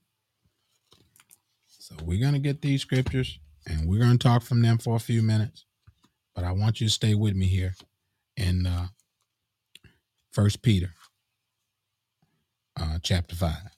So 1.89 1.97
we're 2.05 2.21
gonna 2.21 2.39
get 2.39 2.61
these 2.61 2.83
scriptures 2.83 3.39
and 3.67 3.89
we're 3.89 4.01
gonna 4.01 4.19
talk 4.19 4.43
from 4.43 4.61
them 4.61 4.77
for 4.77 4.95
a 4.97 5.01
few 5.01 5.23
minutes. 5.23 5.65
But 6.35 6.45
I 6.45 6.53
want 6.53 6.83
you 6.83 6.87
to 6.87 6.93
stay 6.93 7.15
with 7.15 7.35
me 7.35 7.47
here 7.47 7.75
in 8.37 8.67
uh 8.67 8.89
First 10.33 10.61
Peter, 10.61 10.91
uh, 12.79 12.99
chapter 13.03 13.35
five. 13.35 13.75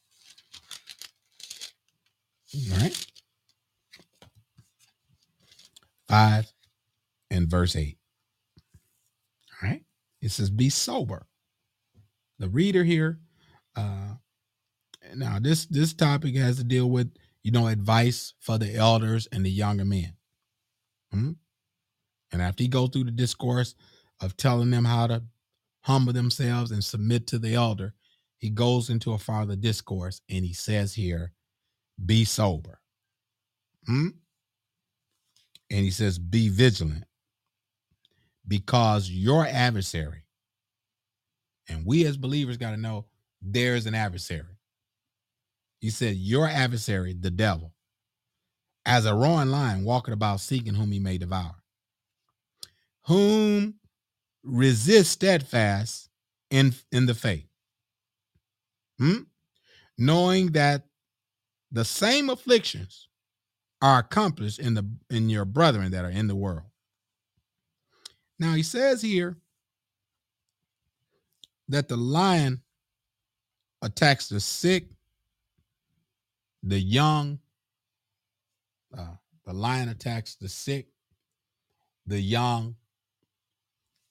All 2.72 2.78
right, 2.78 3.06
five 6.08 6.52
and 7.30 7.48
verse 7.48 7.76
eight. 7.76 7.98
All 9.62 9.68
right, 9.70 9.84
it 10.20 10.32
says, 10.32 10.50
"Be 10.50 10.68
sober." 10.68 11.28
The 12.40 12.48
reader 12.48 12.82
here. 12.82 13.20
Uh, 13.76 14.14
now 15.14 15.38
this 15.38 15.64
this 15.66 15.92
topic 15.92 16.34
has 16.34 16.56
to 16.56 16.64
deal 16.64 16.90
with 16.90 17.12
you 17.42 17.50
know 17.50 17.66
advice 17.66 18.34
for 18.40 18.58
the 18.58 18.74
elders 18.74 19.28
and 19.32 19.44
the 19.44 19.50
younger 19.50 19.84
men. 19.84 20.14
Hmm? 21.12 21.32
And 22.32 22.40
after 22.42 22.62
he 22.62 22.68
goes 22.68 22.90
through 22.90 23.04
the 23.04 23.10
discourse 23.10 23.74
of 24.20 24.36
telling 24.36 24.70
them 24.70 24.84
how 24.84 25.06
to 25.08 25.22
humble 25.82 26.12
themselves 26.12 26.70
and 26.70 26.84
submit 26.84 27.26
to 27.28 27.38
the 27.38 27.54
elder, 27.54 27.94
he 28.36 28.50
goes 28.50 28.90
into 28.90 29.12
a 29.12 29.18
farther 29.18 29.56
discourse 29.56 30.20
and 30.28 30.44
he 30.44 30.52
says 30.52 30.94
here, 30.94 31.32
be 32.04 32.24
sober. 32.24 32.80
Hmm? 33.86 34.08
And 35.70 35.84
he 35.84 35.90
says, 35.90 36.18
be 36.18 36.48
vigilant 36.48 37.04
because 38.46 39.10
your 39.10 39.46
adversary, 39.46 40.24
and 41.68 41.86
we 41.86 42.04
as 42.04 42.16
believers 42.16 42.56
got 42.56 42.72
to 42.72 42.76
know 42.76 43.06
there's 43.40 43.86
an 43.86 43.94
adversary. 43.94 44.58
He 45.80 45.90
said, 45.90 46.16
Your 46.16 46.46
adversary, 46.46 47.14
the 47.14 47.30
devil, 47.30 47.72
as 48.84 49.06
a 49.06 49.14
roaring 49.14 49.50
lion, 49.50 49.84
walking 49.84 50.14
about 50.14 50.40
seeking 50.40 50.74
whom 50.74 50.92
he 50.92 50.98
may 50.98 51.18
devour. 51.18 51.56
Whom 53.06 53.80
resist 54.42 55.12
steadfast 55.12 56.08
in 56.50 56.74
in 56.90 57.06
the 57.06 57.14
faith 57.14 57.46
hmm? 58.98 59.18
knowing 59.98 60.52
that 60.52 60.84
the 61.70 61.84
same 61.84 62.30
afflictions 62.30 63.08
are 63.82 63.98
accomplished 63.98 64.58
in 64.58 64.74
the 64.74 64.88
in 65.10 65.28
your 65.28 65.44
brethren 65.44 65.90
that 65.92 66.04
are 66.04 66.10
in 66.10 66.26
the 66.26 66.34
world 66.34 66.66
now 68.38 68.54
he 68.54 68.62
says 68.62 69.02
here 69.02 69.36
that 71.68 71.88
the 71.88 71.96
lion 71.96 72.60
attacks 73.82 74.28
the 74.28 74.40
sick 74.40 74.86
the 76.62 76.78
young 76.78 77.38
uh, 78.96 79.14
the 79.46 79.52
lion 79.52 79.88
attacks 79.88 80.34
the 80.36 80.48
sick 80.48 80.88
the 82.06 82.20
young 82.20 82.76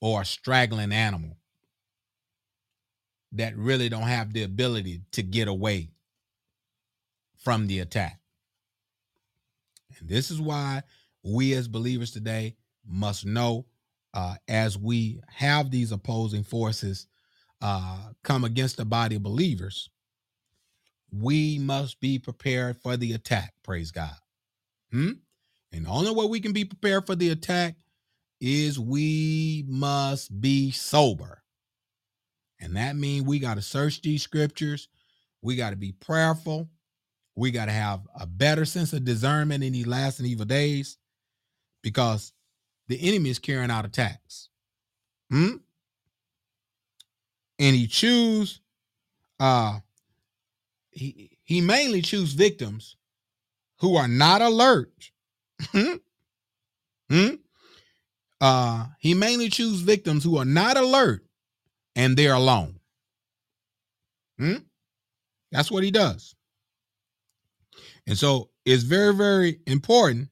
or 0.02 0.22
a 0.22 0.26
straggling 0.26 0.92
animal 0.92 1.38
that 3.32 3.56
really 3.58 3.90
don't 3.90 4.04
have 4.04 4.34
the 4.34 4.44
ability 4.44 5.02
to 5.12 5.22
get 5.22 5.48
away 5.48 5.92
from 7.38 7.68
the 7.68 7.80
attack. 7.80 8.20
And 10.00 10.10
this 10.10 10.32
is 10.32 10.42
why 10.42 10.84
we 11.24 11.54
as 11.54 11.68
believers 11.68 12.12
today 12.12 12.56
must 12.88 13.26
know 13.26 13.66
uh, 14.14 14.36
as 14.48 14.78
we 14.78 15.22
have 15.28 15.70
these 15.70 15.92
opposing 15.92 16.44
forces 16.44 17.08
uh, 17.62 18.10
come 18.24 18.44
against 18.44 18.78
the 18.78 18.86
body 18.86 19.16
of 19.18 19.24
believers, 19.24 19.90
we 21.12 21.60
must 21.60 22.00
be 22.00 22.20
prepared 22.20 22.78
for 22.82 22.98
the 22.98 23.14
attack. 23.14 23.54
Praise 23.64 23.92
God. 23.92 24.16
Hmm? 24.92 25.12
And 25.72 25.86
the 25.86 25.90
only 25.90 26.12
way 26.12 26.26
we 26.26 26.40
can 26.40 26.54
be 26.54 26.66
prepared 26.66 27.06
for 27.06 27.16
the 27.16 27.30
attack 27.30 27.76
is 28.42 28.80
we 28.80 29.66
must 29.68 30.40
be 30.42 30.72
sober. 30.72 31.44
And 32.60 32.76
that 32.76 32.96
means 32.96 33.26
we 33.26 33.40
got 33.40 33.56
to 33.56 33.62
search 33.62 34.02
these 34.02 34.24
scriptures. 34.24 34.88
We 35.42 35.56
got 35.56 35.70
to 35.72 35.76
be 35.76 35.92
prayerful. 35.92 36.70
We 37.36 37.52
got 37.52 37.66
to 37.66 37.72
have 37.72 38.02
a 38.20 38.26
better 38.26 38.66
sense 38.66 38.92
of 38.94 39.06
discernment 39.06 39.64
in 39.64 39.74
these 39.74 39.88
last 39.88 40.20
and 40.20 40.28
evil 40.28 40.46
days 40.46 40.98
because 41.82 42.34
the 42.88 43.00
enemy 43.02 43.30
is 43.30 43.40
carrying 43.40 43.72
out 43.72 43.86
attacks. 43.86 44.50
Hmm? 45.30 45.58
And 47.60 47.76
he 47.76 47.88
choose 47.88 48.62
uh 49.40 49.80
he 50.92 51.38
he 51.44 51.62
mainly 51.62 52.02
choose 52.02 52.34
victims 52.34 52.96
who 53.80 53.96
are 53.96 54.08
not 54.08 54.42
alert. 54.42 54.92
hmm? 55.72 55.96
Hmm? 57.10 57.36
Uh 58.42 58.88
he 59.00 59.14
mainly 59.14 59.50
choose 59.50 59.82
victims 59.82 60.24
who 60.24 60.38
are 60.38 60.46
not 60.46 60.78
alert 60.78 61.26
and 61.96 62.16
they're 62.16 62.34
alone. 62.34 62.80
Hmm? 64.38 64.56
That's 65.52 65.72
what 65.72 65.84
he 65.84 65.92
does. 65.92 66.36
And 68.08 68.18
so 68.18 68.50
it's 68.66 68.84
very, 68.84 69.14
very 69.14 69.60
important. 69.68 70.30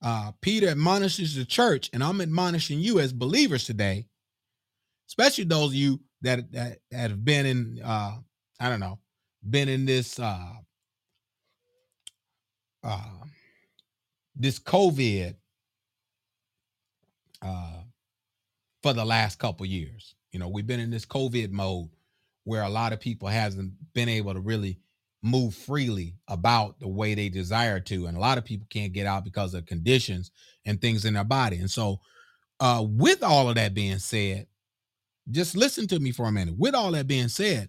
Uh, 0.00 0.32
Peter 0.40 0.68
admonishes 0.68 1.36
the 1.36 1.44
church, 1.44 1.90
and 1.92 2.02
I'm 2.02 2.20
admonishing 2.20 2.80
you 2.80 2.98
as 2.98 3.12
believers 3.12 3.64
today, 3.64 4.06
especially 5.08 5.44
those 5.44 5.68
of 5.68 5.74
you 5.74 6.00
that 6.22 6.50
that, 6.52 6.78
that 6.90 7.10
have 7.10 7.24
been 7.24 7.46
in 7.46 7.80
uh, 7.84 8.16
I 8.58 8.68
don't 8.68 8.80
know, 8.80 8.98
been 9.48 9.68
in 9.68 9.84
this 9.84 10.18
uh, 10.18 10.52
uh, 12.84 13.24
this 14.36 14.58
COVID 14.58 15.34
uh, 17.42 17.80
for 18.82 18.92
the 18.92 19.04
last 19.04 19.38
couple 19.38 19.66
years. 19.66 20.14
You 20.30 20.38
know, 20.38 20.48
we've 20.48 20.66
been 20.66 20.80
in 20.80 20.90
this 20.90 21.04
COVID 21.04 21.50
mode 21.50 21.90
where 22.44 22.62
a 22.62 22.68
lot 22.68 22.92
of 22.92 23.00
people 23.00 23.28
hasn't 23.28 23.72
been 23.94 24.08
able 24.08 24.34
to 24.34 24.40
really 24.40 24.78
move 25.22 25.54
freely 25.54 26.16
about 26.28 26.78
the 26.80 26.88
way 26.88 27.14
they 27.14 27.28
desire 27.28 27.78
to 27.78 28.06
and 28.06 28.16
a 28.16 28.20
lot 28.20 28.38
of 28.38 28.44
people 28.44 28.66
can't 28.68 28.92
get 28.92 29.06
out 29.06 29.22
because 29.22 29.54
of 29.54 29.64
conditions 29.66 30.32
and 30.66 30.80
things 30.80 31.04
in 31.04 31.14
their 31.14 31.22
body 31.22 31.58
and 31.58 31.70
so 31.70 32.00
uh 32.58 32.84
with 32.84 33.22
all 33.22 33.48
of 33.48 33.54
that 33.54 33.72
being 33.72 34.00
said 34.00 34.48
just 35.30 35.56
listen 35.56 35.86
to 35.86 36.00
me 36.00 36.10
for 36.10 36.26
a 36.26 36.32
minute 36.32 36.58
with 36.58 36.74
all 36.74 36.90
that 36.90 37.06
being 37.06 37.28
said 37.28 37.68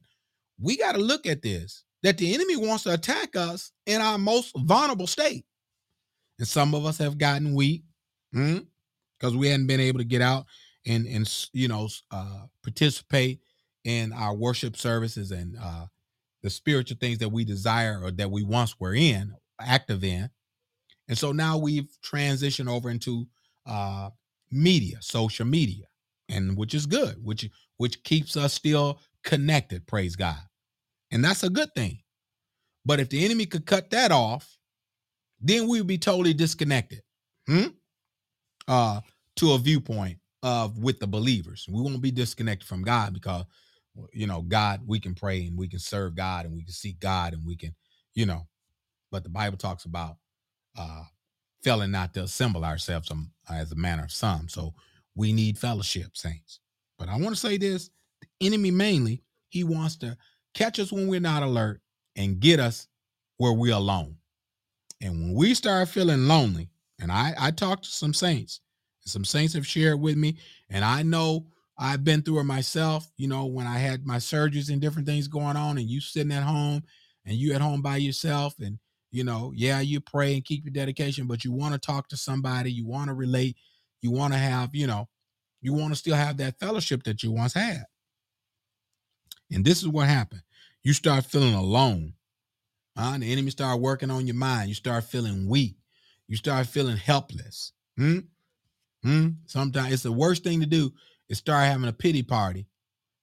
we 0.60 0.78
got 0.78 0.94
to 0.94 1.02
look 1.02 1.26
at 1.26 1.42
this 1.42 1.84
that 2.04 2.18
the 2.18 2.34
enemy 2.34 2.58
wants 2.58 2.84
to 2.84 2.94
attack 2.94 3.36
us 3.36 3.72
in 3.86 4.02
our 4.02 4.18
most 4.18 4.52
vulnerable 4.58 5.08
state 5.08 5.46
and 6.40 6.48
some 6.48 6.74
of 6.74 6.86
us 6.86 6.98
have 6.98 7.18
gotten 7.18 7.54
weak 7.54 7.84
because 8.32 9.34
hmm, 9.34 9.38
we 9.38 9.48
hadn't 9.48 9.68
been 9.68 9.80
able 9.80 10.00
to 10.00 10.06
get 10.06 10.22
out 10.22 10.46
and 10.86 11.06
and 11.08 11.48
you 11.54 11.68
know 11.68 11.88
uh 12.12 12.46
participate 12.62 13.40
in 13.86 14.12
our 14.14 14.34
worship 14.34 14.76
services 14.76 15.32
and 15.32 15.58
uh 15.62 15.86
the 16.44 16.50
spiritual 16.50 16.98
things 17.00 17.18
that 17.20 17.30
we 17.30 17.46
desire 17.46 18.00
or 18.04 18.12
that 18.12 18.30
we 18.30 18.44
once 18.44 18.80
were 18.80 18.94
in, 18.94 19.34
active 19.60 20.04
in. 20.04 20.30
And 21.08 21.18
so 21.18 21.32
now 21.32 21.58
we've 21.58 21.90
transitioned 22.04 22.70
over 22.70 22.90
into 22.90 23.26
uh, 23.66 24.10
media, 24.52 24.98
social 25.00 25.46
media, 25.46 25.86
and 26.30 26.56
which 26.58 26.74
is 26.74 26.86
good, 26.86 27.16
which 27.24 27.50
which 27.78 28.04
keeps 28.04 28.38
us 28.38 28.54
still 28.54 29.00
connected, 29.24 29.88
praise 29.88 30.16
God. 30.16 30.40
And 31.12 31.24
that's 31.24 31.44
a 31.44 31.50
good 31.50 31.74
thing. 31.76 32.00
But 32.86 33.00
if 33.00 33.10
the 33.10 33.24
enemy 33.24 33.46
could 33.46 33.66
cut 33.66 33.92
that 33.92 34.12
off, 34.12 34.58
then 35.40 35.68
we 35.68 35.80
would 35.80 35.88
be 35.88 35.98
totally 35.98 36.34
disconnected 36.34 37.02
hmm? 37.48 37.68
uh, 38.68 39.02
to 39.38 39.54
a 39.54 39.58
viewpoint 39.58 40.18
of 40.42 40.78
with 40.80 41.00
the 41.00 41.08
believers. 41.08 41.68
We 41.70 41.82
won't 41.82 42.02
be 42.02 42.12
disconnected 42.12 42.68
from 42.68 42.84
God 42.84 43.14
because 43.14 43.46
you 44.12 44.28
know, 44.28 44.42
God, 44.42 44.82
we 44.86 45.00
can 45.00 45.14
pray 45.14 45.46
and 45.46 45.58
we 45.58 45.68
can 45.68 45.80
serve 45.80 46.16
God 46.16 46.46
and 46.46 46.54
we 46.54 46.64
can 46.64 46.74
seek 46.74 47.00
God 47.00 47.34
and 47.34 47.46
we 47.46 47.56
can, 47.56 47.76
you 48.16 48.26
know, 48.26 48.48
but 49.12 49.24
the 49.24 49.30
Bible 49.30 49.58
talks 49.58 49.86
about 49.86 50.18
uh 50.78 51.04
failing 51.64 51.92
not 51.92 52.14
to 52.14 52.24
assemble 52.24 52.66
ourselves 52.66 53.12
as 53.50 53.72
a 53.72 53.76
manner 53.76 54.04
of 54.04 54.12
some. 54.12 54.50
So 54.50 54.74
we 55.16 55.32
need 55.32 55.58
fellowship, 55.58 56.18
saints. 56.18 56.60
But 56.98 57.08
I 57.08 57.16
want 57.18 57.30
to 57.30 57.36
say 57.36 57.58
this 57.58 57.90
enemy 58.46 58.72
mainly, 58.72 59.24
he 59.50 59.64
wants 59.64 59.98
to 59.98 60.18
catch 60.54 60.80
us 60.80 60.92
when 60.92 61.08
we're 61.08 61.20
not 61.20 61.44
alert 61.44 61.82
and 62.16 62.40
get 62.40 62.60
us 62.60 62.88
where 63.38 63.54
we're 63.54 63.76
alone. 63.76 64.18
And 65.02 65.20
when 65.20 65.34
we 65.34 65.54
start 65.54 65.90
feeling 65.90 66.28
lonely, 66.28 66.70
and 67.00 67.12
I, 67.12 67.34
I 67.38 67.52
talked 67.52 67.86
to 67.86 67.92
some 67.92 68.14
saints, 68.14 68.62
and 69.04 69.12
some 69.12 69.26
saints 69.26 69.54
have 69.54 69.68
shared 69.68 70.00
with 70.00 70.16
me, 70.16 70.38
and 70.70 70.86
I 70.86 71.04
know 71.04 71.48
I've 71.78 72.04
been 72.04 72.22
through 72.22 72.40
it 72.40 72.44
myself, 72.46 73.12
you 73.18 73.28
know, 73.28 73.46
when 73.46 73.68
I 73.68 73.78
had 73.78 74.06
my 74.06 74.18
surgeries 74.18 74.72
and 74.72 74.82
different 74.82 75.08
things 75.08 75.28
going 75.28 75.58
on, 75.58 75.78
and 75.78 75.90
you 75.90 76.00
sitting 76.00 76.32
at 76.32 76.44
home 76.44 76.84
and 77.26 77.36
you 77.36 77.54
at 77.54 77.62
home 77.62 77.82
by 77.82 77.98
yourself, 77.98 78.56
and 78.60 78.80
you 79.12 79.24
know, 79.24 79.52
yeah, 79.56 79.80
you 79.80 80.00
pray 80.00 80.34
and 80.34 80.46
keep 80.46 80.66
your 80.66 80.74
dedication, 80.74 81.28
but 81.28 81.44
you 81.44 81.52
want 81.52 81.74
to 81.74 81.80
talk 81.80 82.08
to 82.10 82.18
somebody, 82.18 82.72
you 82.72 82.88
want 82.88 83.10
to 83.10 83.14
relate, 83.14 83.58
you 84.02 84.12
want 84.12 84.34
to 84.34 84.40
have, 84.40 84.74
you 84.74 84.88
know, 84.88 85.08
you 85.62 85.74
want 85.74 85.94
to 85.94 85.96
still 86.00 86.16
have 86.16 86.38
that 86.38 86.60
fellowship 86.60 87.04
that 87.04 87.24
you 87.24 87.32
once 87.32 87.54
had. 87.54 87.84
And 89.54 89.64
this 89.64 89.82
is 89.82 89.88
what 89.88 90.08
happened. 90.08 90.42
You 90.84 90.94
start 90.94 91.26
feeling 91.26 91.54
alone. 91.54 92.14
The 92.96 93.32
enemy 93.32 93.52
start 93.52 93.80
working 93.80 94.12
on 94.12 94.28
your 94.28 94.36
mind. 94.36 94.70
You 94.70 94.76
start 94.76 95.06
feeling 95.06 95.48
weak. 95.48 95.76
You 96.28 96.38
start 96.38 96.68
feeling 96.68 96.98
helpless. 96.98 97.74
Hmm? 97.98 98.20
Hmm? 99.04 99.30
Sometimes 99.46 99.94
it's 99.94 100.04
the 100.04 100.12
worst 100.12 100.44
thing 100.44 100.60
to 100.62 100.66
do 100.66 100.94
is 101.30 101.38
start 101.38 101.66
having 101.66 101.88
a 101.88 101.94
pity 101.94 102.24
party 102.24 102.68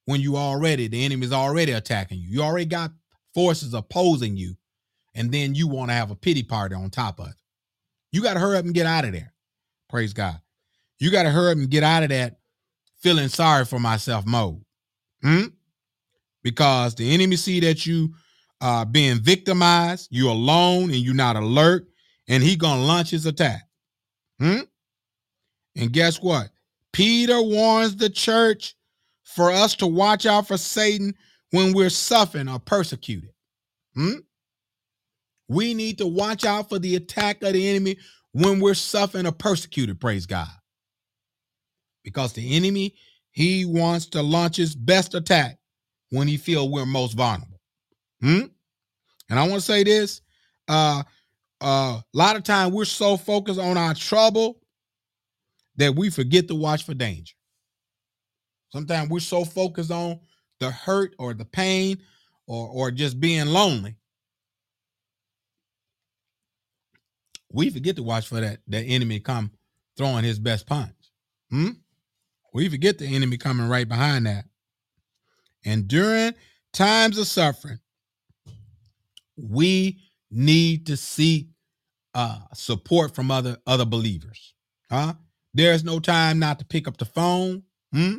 when 0.05 0.21
you 0.21 0.37
already 0.37 0.87
the 0.87 1.03
enemy's 1.03 1.31
already 1.31 1.71
attacking 1.71 2.19
you. 2.19 2.29
You 2.29 2.41
already 2.43 2.65
got 2.65 2.91
forces 3.33 3.73
opposing 3.73 4.37
you, 4.37 4.55
and 5.15 5.31
then 5.31 5.55
you 5.55 5.67
want 5.67 5.89
to 5.89 5.95
have 5.95 6.11
a 6.11 6.15
pity 6.15 6.43
party 6.43 6.75
on 6.75 6.89
top 6.89 7.19
of 7.19 7.27
it. 7.27 7.35
You 8.11 8.21
got 8.21 8.33
to 8.33 8.39
hurry 8.39 8.57
up 8.57 8.65
and 8.65 8.73
get 8.73 8.85
out 8.85 9.05
of 9.05 9.13
there. 9.13 9.33
Praise 9.89 10.13
God. 10.13 10.39
You 10.99 11.11
got 11.11 11.23
to 11.23 11.31
hurry 11.31 11.51
up 11.51 11.57
and 11.57 11.69
get 11.69 11.83
out 11.83 12.03
of 12.03 12.09
that 12.09 12.39
feeling 12.99 13.29
sorry 13.29 13.65
for 13.65 13.79
myself 13.79 14.25
mode. 14.25 14.61
Hmm? 15.23 15.45
Because 16.43 16.95
the 16.95 17.13
enemy 17.13 17.35
see 17.35 17.59
that 17.61 17.85
you 17.85 18.13
are 18.61 18.85
being 18.85 19.19
victimized, 19.19 20.07
you're 20.11 20.31
alone 20.31 20.83
and 20.85 20.99
you're 20.99 21.13
not 21.13 21.35
alert, 21.35 21.87
and 22.27 22.43
he 22.43 22.55
gonna 22.55 22.83
launch 22.83 23.09
his 23.09 23.25
attack. 23.25 23.61
Hmm? 24.39 24.61
And 25.75 25.91
guess 25.91 26.21
what? 26.21 26.49
Peter 26.93 27.41
warns 27.41 27.95
the 27.95 28.09
church 28.09 28.75
for 29.23 29.51
us 29.51 29.75
to 29.75 29.87
watch 29.87 30.25
out 30.25 30.47
for 30.47 30.57
Satan 30.57 31.15
when 31.51 31.73
we're 31.73 31.89
suffering 31.89 32.49
or 32.49 32.59
persecuted. 32.59 33.31
Hmm? 33.95 34.19
We 35.47 35.73
need 35.73 35.97
to 35.97 36.07
watch 36.07 36.45
out 36.45 36.69
for 36.69 36.79
the 36.79 36.95
attack 36.95 37.43
of 37.43 37.53
the 37.53 37.69
enemy 37.69 37.97
when 38.31 38.59
we're 38.59 38.73
suffering 38.73 39.27
or 39.27 39.31
persecuted, 39.31 39.99
praise 39.99 40.25
God. 40.25 40.47
Because 42.03 42.33
the 42.33 42.55
enemy, 42.55 42.95
he 43.31 43.65
wants 43.65 44.07
to 44.07 44.21
launch 44.21 44.57
his 44.57 44.75
best 44.75 45.13
attack 45.13 45.57
when 46.11 46.27
he 46.27 46.37
feel 46.37 46.69
we're 46.69 46.85
most 46.85 47.13
vulnerable. 47.13 47.59
Hmm? 48.21 48.43
And 49.29 49.39
I 49.39 49.47
want 49.47 49.55
to 49.55 49.61
say 49.61 49.83
this, 49.83 50.21
uh, 50.67 51.03
uh, 51.61 51.99
a 52.01 52.03
lot 52.13 52.35
of 52.35 52.43
time 52.43 52.71
we're 52.71 52.85
so 52.85 53.17
focused 53.17 53.59
on 53.59 53.77
our 53.77 53.93
trouble 53.93 54.59
that 55.77 55.95
we 55.95 56.09
forget 56.09 56.47
to 56.49 56.55
watch 56.55 56.85
for 56.85 56.93
danger. 56.93 57.33
Sometimes 58.69 59.09
we're 59.09 59.19
so 59.19 59.45
focused 59.45 59.91
on 59.91 60.19
the 60.59 60.69
hurt 60.69 61.15
or 61.17 61.33
the 61.33 61.45
pain 61.45 61.97
or, 62.45 62.67
or 62.67 62.91
just 62.91 63.19
being 63.19 63.47
lonely. 63.47 63.95
We 67.51 67.69
forget 67.69 67.95
to 67.97 68.03
watch 68.03 68.27
for 68.27 68.39
that, 68.39 68.59
that 68.67 68.83
enemy 68.83 69.19
come 69.19 69.51
throwing 69.97 70.23
his 70.23 70.39
best 70.39 70.67
punch. 70.67 70.95
Hmm? 71.49 71.69
We 72.53 72.69
forget 72.69 72.97
the 72.97 73.05
enemy 73.05 73.37
coming 73.37 73.67
right 73.67 73.87
behind 73.87 74.25
that. 74.25 74.45
And 75.65 75.87
during 75.87 76.33
times 76.73 77.17
of 77.17 77.27
suffering, 77.27 77.79
we 79.37 79.99
need 80.29 80.87
to 80.87 80.97
seek 80.97 81.47
uh, 82.13 82.39
support 82.53 83.15
from 83.15 83.31
other 83.31 83.57
other 83.65 83.85
believers. 83.85 84.53
Huh? 84.89 85.13
There's 85.53 85.83
no 85.83 85.99
time 85.99 86.39
not 86.39 86.59
to 86.59 86.65
pick 86.65 86.87
up 86.87 86.97
the 86.97 87.05
phone. 87.05 87.63
Hmm? 87.93 88.17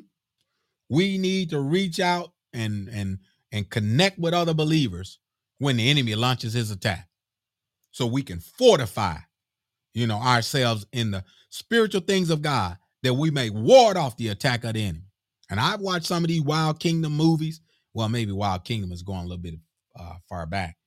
We 0.89 1.19
need 1.19 1.51
to 1.51 1.61
reach 1.61 2.01
out 2.01 2.33
and 2.53 2.89
and 2.89 3.19
and 3.51 3.69
connect 3.69 4.19
with 4.19 4.35
other 4.35 4.55
believers 4.55 5.19
when 5.59 5.77
the 5.77 5.91
enemy 5.91 6.15
launches 6.15 6.55
his 6.55 6.71
attack. 6.71 7.09
So 7.91 8.07
we 8.07 8.23
can 8.23 8.41
fortify, 8.41 9.19
you 9.95 10.07
know, 10.07 10.19
ourselves 10.19 10.87
in 10.93 11.11
the 11.11 11.25
spiritual 11.51 12.01
things 12.01 12.31
of 12.31 12.41
God 12.41 12.79
that 13.03 13.15
we 13.15 13.31
may 13.31 13.51
ward 13.51 13.97
off 13.97 14.17
the 14.17 14.29
attack 14.29 14.65
of 14.65 14.75
the 14.75 14.83
enemy. 14.83 15.12
And 15.53 15.61
I've 15.61 15.83
watched 15.83 16.07
some 16.07 16.25
of 16.25 16.29
these 16.29 16.41
Wild 16.41 16.81
Kingdom 16.81 17.15
movies. 17.15 17.61
Well, 17.93 18.09
maybe 18.09 18.33
Wild 18.33 18.65
Kingdom 18.65 18.91
is 18.91 19.03
going 19.03 19.21
a 19.21 19.25
little 19.25 19.37
bit 19.37 19.57
uh, 19.95 20.15
far 20.27 20.47
back. 20.47 20.79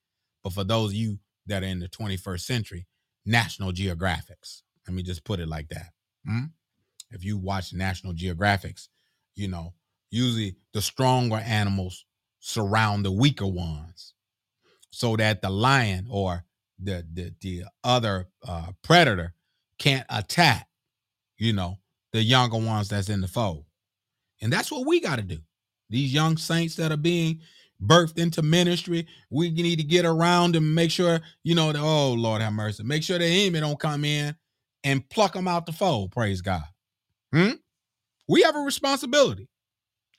But 0.44 0.54
for 0.54 0.64
those 0.64 0.90
of 0.90 0.96
you 0.96 1.20
that 1.46 1.62
are 1.62 1.68
in 1.68 1.80
the 1.80 1.88
21st 1.88 2.40
century, 2.40 2.88
National 3.28 3.72
Geographics. 3.72 4.64
Let 4.88 4.96
me 4.96 5.04
just 5.04 5.24
put 5.24 5.40
it 5.40 5.48
like 5.48 5.70
that. 5.70 5.90
Hmm? 6.28 6.46
If 7.12 7.24
you 7.24 7.38
watch 7.38 7.74
National 7.74 8.14
Geographics, 8.14 8.88
you 9.36 9.48
know, 9.48 9.76
usually 10.10 10.56
the 10.74 10.82
stronger 10.82 11.36
animals 11.36 12.04
surround 12.40 13.06
the 13.06 13.12
weaker 13.12 13.46
ones 13.46 14.16
so 14.90 15.16
that 15.16 15.44
the 15.44 15.50
lion 15.52 16.08
or 16.10 16.44
the 16.80 17.06
the, 17.14 17.36
the 17.40 17.64
other 17.84 18.30
uh, 18.48 18.72
predator 18.82 19.36
can't 19.78 20.08
attack, 20.10 20.68
you 21.38 21.54
know, 21.54 21.78
the 22.14 22.24
younger 22.24 22.58
ones 22.58 22.90
that's 22.90 23.10
in 23.10 23.22
the 23.22 23.28
fold. 23.28 23.65
And 24.46 24.54
that's 24.54 24.72
what 24.72 24.86
we 24.86 25.00
got 25.00 25.16
to 25.16 25.24
do. 25.24 25.40
These 25.90 26.14
young 26.14 26.38
saints 26.38 26.76
that 26.76 26.92
are 26.92 26.98
being 26.98 27.42
birthed 27.84 28.20
into 28.20 28.44
ministry, 28.44 29.08
we 29.32 29.50
need 29.50 29.78
to 29.78 29.84
get 29.84 30.06
around 30.06 30.56
and 30.56 30.76
make 30.76 30.92
sure, 30.92 31.20
you 31.44 31.56
know, 31.56 31.72
that, 31.72 31.82
oh 31.82 32.14
Lord 32.14 32.44
have 32.44 32.54
mercy, 32.54 32.84
make 32.84 33.02
sure 33.02 33.18
the 33.18 33.26
enemy 33.26 33.62
don't 33.62 33.80
come 33.80 34.06
in 34.06 34.36
and 34.84 35.10
pluck 35.10 35.34
them 35.34 35.48
out 35.48 35.66
the 35.66 35.72
fold. 35.72 36.12
Praise 36.12 36.42
God. 36.42 36.62
Hmm? 37.34 37.54
We 38.28 38.44
have 38.44 38.56
a 38.56 38.60
responsibility. 38.60 39.50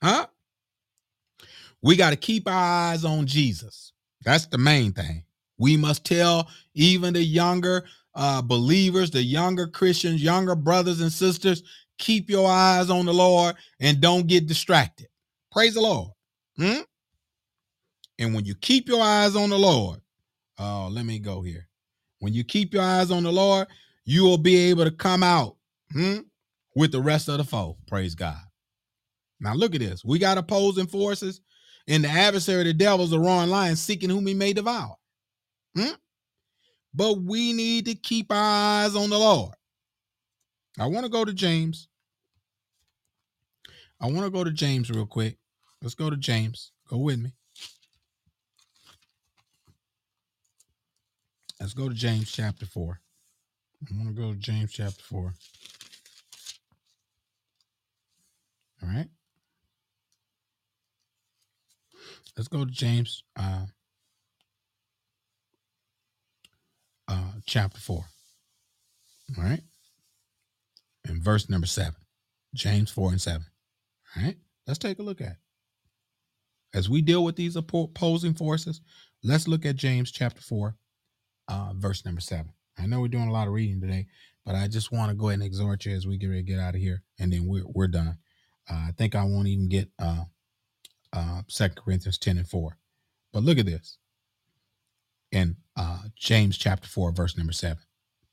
Huh? 0.03 0.27
We 1.81 1.95
got 1.95 2.11
to 2.11 2.17
keep 2.17 2.49
our 2.49 2.53
eyes 2.91 3.05
on 3.05 3.27
Jesus. 3.27 3.93
That's 4.25 4.47
the 4.47 4.59
main 4.59 4.93
thing. 4.93 5.23
We 5.57 5.77
must 5.77 6.05
tell 6.05 6.51
even 6.75 7.15
the 7.15 7.23
younger 7.23 7.85
uh, 8.17 8.43
believers, 8.43 9.13
the 9.13 9.23
younger 9.23 9.69
Christians, 9.69 10.21
younger 10.21 10.57
brothers 10.57 11.01
and 11.01 11.13
sisters, 11.13 11.63
keep 11.99 12.31
your 12.31 12.49
eyes 12.49 12.91
on 12.91 13.07
the 13.07 13.15
Lord 13.15 13.57
and 13.81 14.01
don't 14.01 14.27
get 14.27 14.47
distracted. 14.47 15.09
Praise 15.53 15.75
the 15.75 15.81
Lord. 15.81 16.11
Hmm? 16.57 16.81
And 18.19 18.35
when 18.35 18.45
you 18.45 18.55
keep 18.55 18.89
your 18.89 19.03
eyes 19.03 19.37
on 19.37 19.51
the 19.51 19.59
Lord, 19.59 20.01
oh, 20.59 20.89
let 20.91 21.05
me 21.05 21.19
go 21.19 21.43
here. 21.43 21.69
When 22.21 22.33
you 22.33 22.45
keep 22.45 22.73
your 22.73 22.83
eyes 22.83 23.11
on 23.11 23.23
the 23.23 23.33
Lord, 23.33 23.69
you 24.05 24.25
will 24.25 24.39
be 24.39 24.57
able 24.71 24.85
to 24.85 24.91
come 24.91 25.23
out 25.23 25.57
hmm, 25.93 26.19
with 26.75 26.93
the 26.93 27.01
rest 27.01 27.29
of 27.29 27.39
the 27.39 27.45
foe. 27.45 27.77
Praise 27.87 28.15
God. 28.15 28.41
Now 29.41 29.55
look 29.55 29.75
at 29.75 29.81
this. 29.81 30.05
We 30.05 30.19
got 30.19 30.39
opposing 30.39 30.87
forces, 30.87 31.43
and 31.89 32.05
the 32.05 32.09
adversary, 32.09 32.65
the 32.65 32.73
devil, 32.73 33.05
is 33.05 33.13
a 33.13 33.19
roaring 33.19 33.51
lion 33.51 33.77
seeking 33.77 34.09
whom 34.09 34.27
he 34.27 34.35
may 34.35 34.53
devour. 34.55 34.97
Hmm? 35.77 35.95
But 36.95 37.21
we 37.21 37.53
need 37.53 37.85
to 37.87 37.95
keep 37.95 38.33
our 38.33 38.85
eyes 38.85 38.97
on 38.97 39.11
the 39.11 39.19
Lord. 39.19 39.56
I 40.79 40.87
want 40.87 41.05
to 41.05 41.11
go 41.11 41.25
to 41.25 41.33
James. 41.33 41.89
I 44.01 44.07
want 44.07 44.25
to 44.25 44.31
go 44.31 44.45
to 44.45 44.51
James 44.51 44.91
real 44.91 45.07
quick. 45.07 45.39
Let's 45.81 45.95
go 45.95 46.11
to 46.11 46.17
James. 46.17 46.73
Go 46.89 46.99
with 46.99 47.19
me. 47.19 47.33
Let's 51.59 51.73
go 51.73 51.89
to 51.89 51.95
James 51.95 52.31
chapter 52.31 52.67
4. 52.67 53.01
I 53.91 53.97
want 53.97 54.15
to 54.15 54.23
go 54.23 54.33
to 54.33 54.39
James 54.39 54.73
chapter 54.73 55.03
4. 55.03 55.35
All 58.83 58.89
right. 58.89 59.09
Let's 62.37 62.49
go 62.49 62.67
to 62.67 62.71
James 62.71 63.23
uh, 63.39 63.65
uh, 67.09 67.33
chapter 67.47 67.81
4. 67.81 68.05
All 69.39 69.45
right. 69.45 69.63
And 71.07 71.23
verse 71.23 71.49
number 71.49 71.67
7. 71.67 71.95
James 72.55 72.91
4 72.91 73.11
and 73.11 73.21
7. 73.21 73.47
All 74.17 74.23
right. 74.23 74.37
Let's 74.67 74.79
take 74.79 74.99
a 74.99 75.03
look 75.03 75.21
at 75.21 75.29
it. 75.29 75.37
As 76.75 76.91
we 76.91 77.01
deal 77.01 77.25
with 77.25 77.37
these 77.37 77.57
opposing 77.57 78.35
forces, 78.35 78.81
let's 79.23 79.49
look 79.49 79.65
at 79.65 79.77
James 79.77 80.11
chapter 80.11 80.43
4 80.43 80.77
uh, 81.49 81.73
verse 81.77 82.05
number 82.05 82.21
seven. 82.21 82.53
I 82.79 82.87
know 82.87 83.01
we're 83.01 83.09
doing 83.09 83.29
a 83.29 83.33
lot 83.33 83.47
of 83.47 83.55
reading 83.55 83.81
today, 83.81 84.07
but 84.45 84.55
I 84.55 84.69
just 84.69 84.93
want 84.93 85.11
to 85.11 85.17
go 85.17 85.29
ahead 85.29 85.41
and 85.41 85.47
exhort 85.47 85.85
you 85.85 85.95
as 85.95 86.07
we 86.07 86.19
get 86.19 86.29
ready 86.29 86.43
to 86.43 86.47
get 86.47 86.61
out 86.61 86.75
of 86.75 86.81
here, 86.81 87.03
and 87.19 87.33
then 87.33 87.47
we're 87.47 87.65
we're 87.67 87.89
done. 87.89 88.19
Uh, 88.69 88.87
I 88.89 88.91
think 88.97 89.15
I 89.15 89.23
won't 89.25 89.49
even 89.49 89.69
get 89.69 89.89
uh, 89.99 90.25
uh, 91.13 91.43
Second 91.49 91.83
Corinthians 91.83 92.19
ten 92.19 92.37
and 92.37 92.49
four, 92.49 92.79
but 93.33 93.43
look 93.43 93.59
at 93.59 93.67
this 93.67 93.99
in 95.33 95.57
uh, 95.77 96.03
James 96.17 96.59
chapter 96.59 96.89
four, 96.89 97.13
verse 97.13 97.37
number 97.37 97.53
seven. 97.53 97.83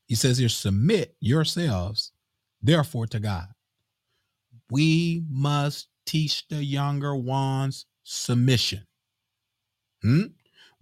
He 0.06 0.14
says 0.14 0.38
here, 0.38 0.48
"Submit 0.48 1.16
yourselves, 1.20 2.12
therefore, 2.64 3.06
to 3.08 3.20
God." 3.20 3.48
We 4.70 5.24
must 5.30 5.88
teach 6.06 6.48
the 6.48 6.64
younger 6.64 7.16
ones 7.16 7.86
submission. 8.04 8.86
Hmm? 10.02 10.24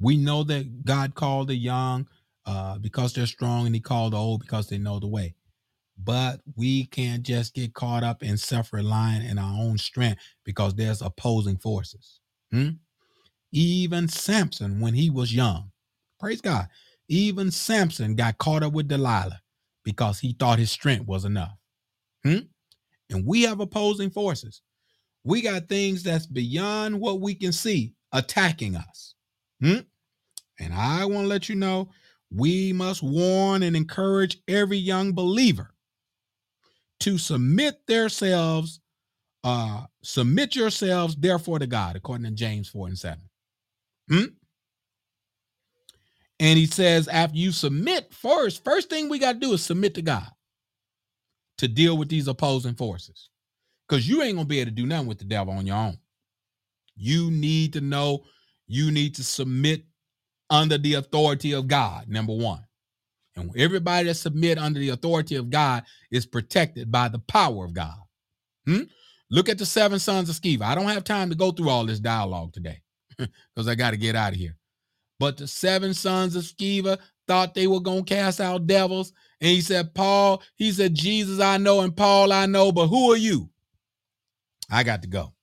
We 0.00 0.16
know 0.16 0.42
that 0.44 0.84
God 0.84 1.14
called 1.14 1.48
the 1.48 1.56
young 1.56 2.08
uh, 2.46 2.78
because 2.78 3.12
they're 3.12 3.26
strong 3.26 3.66
and 3.66 3.74
he 3.74 3.80
called 3.80 4.14
the 4.14 4.18
old 4.18 4.40
because 4.40 4.68
they 4.68 4.78
know 4.78 4.98
the 4.98 5.08
way. 5.08 5.34
But 5.98 6.40
we 6.56 6.86
can't 6.86 7.22
just 7.22 7.54
get 7.54 7.74
caught 7.74 8.02
up 8.02 8.22
in 8.22 8.36
self 8.36 8.72
reliant 8.72 9.24
in 9.30 9.38
our 9.38 9.60
own 9.60 9.78
strength 9.78 10.22
because 10.44 10.74
there's 10.74 11.02
opposing 11.02 11.58
forces. 11.58 12.20
Hmm? 12.52 12.70
Even 13.52 14.08
Samson, 14.08 14.80
when 14.80 14.94
he 14.94 15.10
was 15.10 15.34
young, 15.34 15.70
praise 16.20 16.40
God, 16.40 16.68
even 17.08 17.50
Samson 17.50 18.16
got 18.16 18.38
caught 18.38 18.62
up 18.62 18.72
with 18.72 18.88
Delilah 18.88 19.42
because 19.84 20.20
he 20.20 20.34
thought 20.38 20.58
his 20.58 20.72
strength 20.72 21.06
was 21.06 21.24
enough. 21.24 21.56
Hmm? 22.24 22.38
And 23.11 23.26
we 23.26 23.42
have 23.42 23.61
opposing 23.61 24.11
forces. 24.11 24.62
We 25.24 25.42
got 25.42 25.68
things 25.68 26.02
that's 26.02 26.26
beyond 26.26 26.98
what 26.98 27.20
we 27.20 27.35
can 27.35 27.52
see 27.52 27.94
attacking 28.12 28.76
us. 28.76 29.14
Hmm? 29.61 29.80
And 30.58 30.74
I 30.74 31.04
want 31.04 31.24
to 31.24 31.28
let 31.28 31.48
you 31.48 31.54
know 31.54 31.88
we 32.35 32.72
must 32.72 33.02
warn 33.02 33.62
and 33.62 33.76
encourage 33.76 34.38
every 34.48 34.78
young 34.78 35.12
believer 35.12 35.74
to 37.00 37.18
submit 37.18 37.87
themselves, 37.87 38.80
uh, 39.44 39.85
submit 40.02 40.56
yourselves, 40.56 41.16
therefore, 41.16 41.58
to 41.58 41.66
God, 41.66 41.96
according 41.96 42.24
to 42.24 42.32
James 42.32 42.68
4 42.68 42.88
and 42.88 42.98
7. 42.98 43.18
Hmm? 44.08 44.24
And 46.40 46.58
he 46.58 46.66
says, 46.66 47.06
after 47.08 47.37
you 47.37 47.52
submit 47.52 48.12
first, 48.12 48.64
first 48.64 48.90
thing 48.90 49.08
we 49.08 49.18
got 49.18 49.35
to 49.35 49.38
do 49.38 49.52
is 49.52 49.62
submit 49.62 49.94
to 49.94 50.02
God 50.02 50.28
to 51.62 51.68
deal 51.68 51.96
with 51.96 52.09
these 52.09 52.27
opposing 52.27 52.75
forces. 52.75 53.29
Because 53.88 54.09
you 54.09 54.20
ain't 54.20 54.35
gonna 54.35 54.48
be 54.48 54.59
able 54.59 54.72
to 54.72 54.75
do 54.75 54.85
nothing 54.85 55.07
with 55.07 55.18
the 55.18 55.25
devil 55.25 55.55
on 55.55 55.64
your 55.64 55.77
own. 55.77 55.96
You 56.96 57.31
need 57.31 57.75
to 57.75 57.81
know, 57.81 58.25
you 58.66 58.90
need 58.90 59.14
to 59.14 59.22
submit 59.22 59.85
under 60.51 60.77
the 60.77 60.94
authority 60.94 61.53
of 61.53 61.68
God, 61.68 62.09
number 62.09 62.35
one. 62.35 62.64
And 63.37 63.57
everybody 63.57 64.09
that 64.09 64.14
submit 64.14 64.59
under 64.59 64.81
the 64.81 64.88
authority 64.88 65.37
of 65.37 65.51
God 65.51 65.85
is 66.11 66.27
protected 66.27 66.90
by 66.90 67.07
the 67.07 67.20
power 67.20 67.64
of 67.64 67.75
God. 67.75 67.94
Hmm? 68.66 68.83
Look 69.31 69.48
at 69.48 69.59
the 69.59 69.64
seven 69.64 70.01
sons 70.01 70.29
of 70.29 70.35
Sceva. 70.35 70.62
I 70.62 70.75
don't 70.75 70.88
have 70.88 71.05
time 71.05 71.31
to 71.31 71.37
go 71.37 71.53
through 71.53 71.68
all 71.68 71.87
this 71.87 72.01
dialogue 72.01 72.53
today 72.53 72.83
because 73.18 73.68
I 73.68 73.77
got 73.77 73.92
to 73.92 73.96
get 73.96 74.16
out 74.16 74.33
of 74.33 74.38
here. 74.38 74.57
But 75.20 75.37
the 75.37 75.46
seven 75.46 75.94
sons 75.94 76.35
of 76.35 76.42
Sceva 76.42 76.98
thought 77.29 77.55
they 77.55 77.68
were 77.68 77.81
going 77.81 78.05
to 78.05 78.14
cast 78.14 78.40
out 78.40 78.66
devils. 78.66 79.12
And 79.42 79.50
he 79.50 79.61
said, 79.61 79.92
Paul, 79.92 80.42
he 80.55 80.72
said, 80.72 80.94
Jesus, 80.94 81.38
I 81.38 81.59
know, 81.59 81.81
and 81.81 81.94
Paul, 81.94 82.33
I 82.33 82.46
know, 82.46 82.72
but 82.72 82.87
who 82.87 83.12
are 83.12 83.18
you? 83.18 83.50
I 84.70 84.85
got 84.85 85.02
to 85.02 85.09
go. 85.09 85.35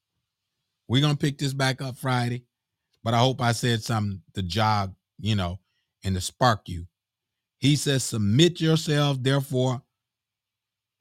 We're 0.88 1.02
going 1.02 1.16
to 1.16 1.20
pick 1.20 1.38
this 1.38 1.54
back 1.54 1.82
up 1.82 1.98
Friday, 1.98 2.46
but 3.04 3.14
I 3.14 3.20
hope 3.20 3.42
I 3.42 3.52
said 3.52 3.84
something 3.84 4.24
to 4.34 4.42
jog 4.42 4.96
you 5.20 5.36
know, 5.36 5.60
and 6.04 6.16
to 6.16 6.22
spark 6.22 6.68
you. 6.68 6.88
He 7.60 7.76
says, 7.76 8.04
Submit 8.04 8.62
yourself, 8.62 9.18
therefore, 9.22 9.82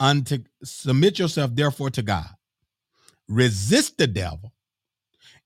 unto 0.01 0.39
submit 0.63 1.19
yourself, 1.19 1.55
therefore, 1.55 1.91
to 1.91 2.03
God. 2.03 2.29
Resist 3.29 3.99
the 3.99 4.07
devil, 4.07 4.53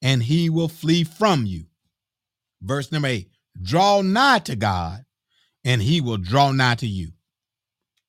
and 0.00 0.22
he 0.22 0.48
will 0.48 0.68
flee 0.68 1.04
from 1.04 1.46
you. 1.46 1.66
Verse 2.62 2.90
number 2.90 3.08
eight 3.08 3.28
draw 3.60 4.00
nigh 4.00 4.38
to 4.40 4.56
God, 4.56 5.04
and 5.64 5.82
he 5.82 6.00
will 6.00 6.16
draw 6.16 6.52
nigh 6.52 6.76
to 6.76 6.86
you. 6.86 7.12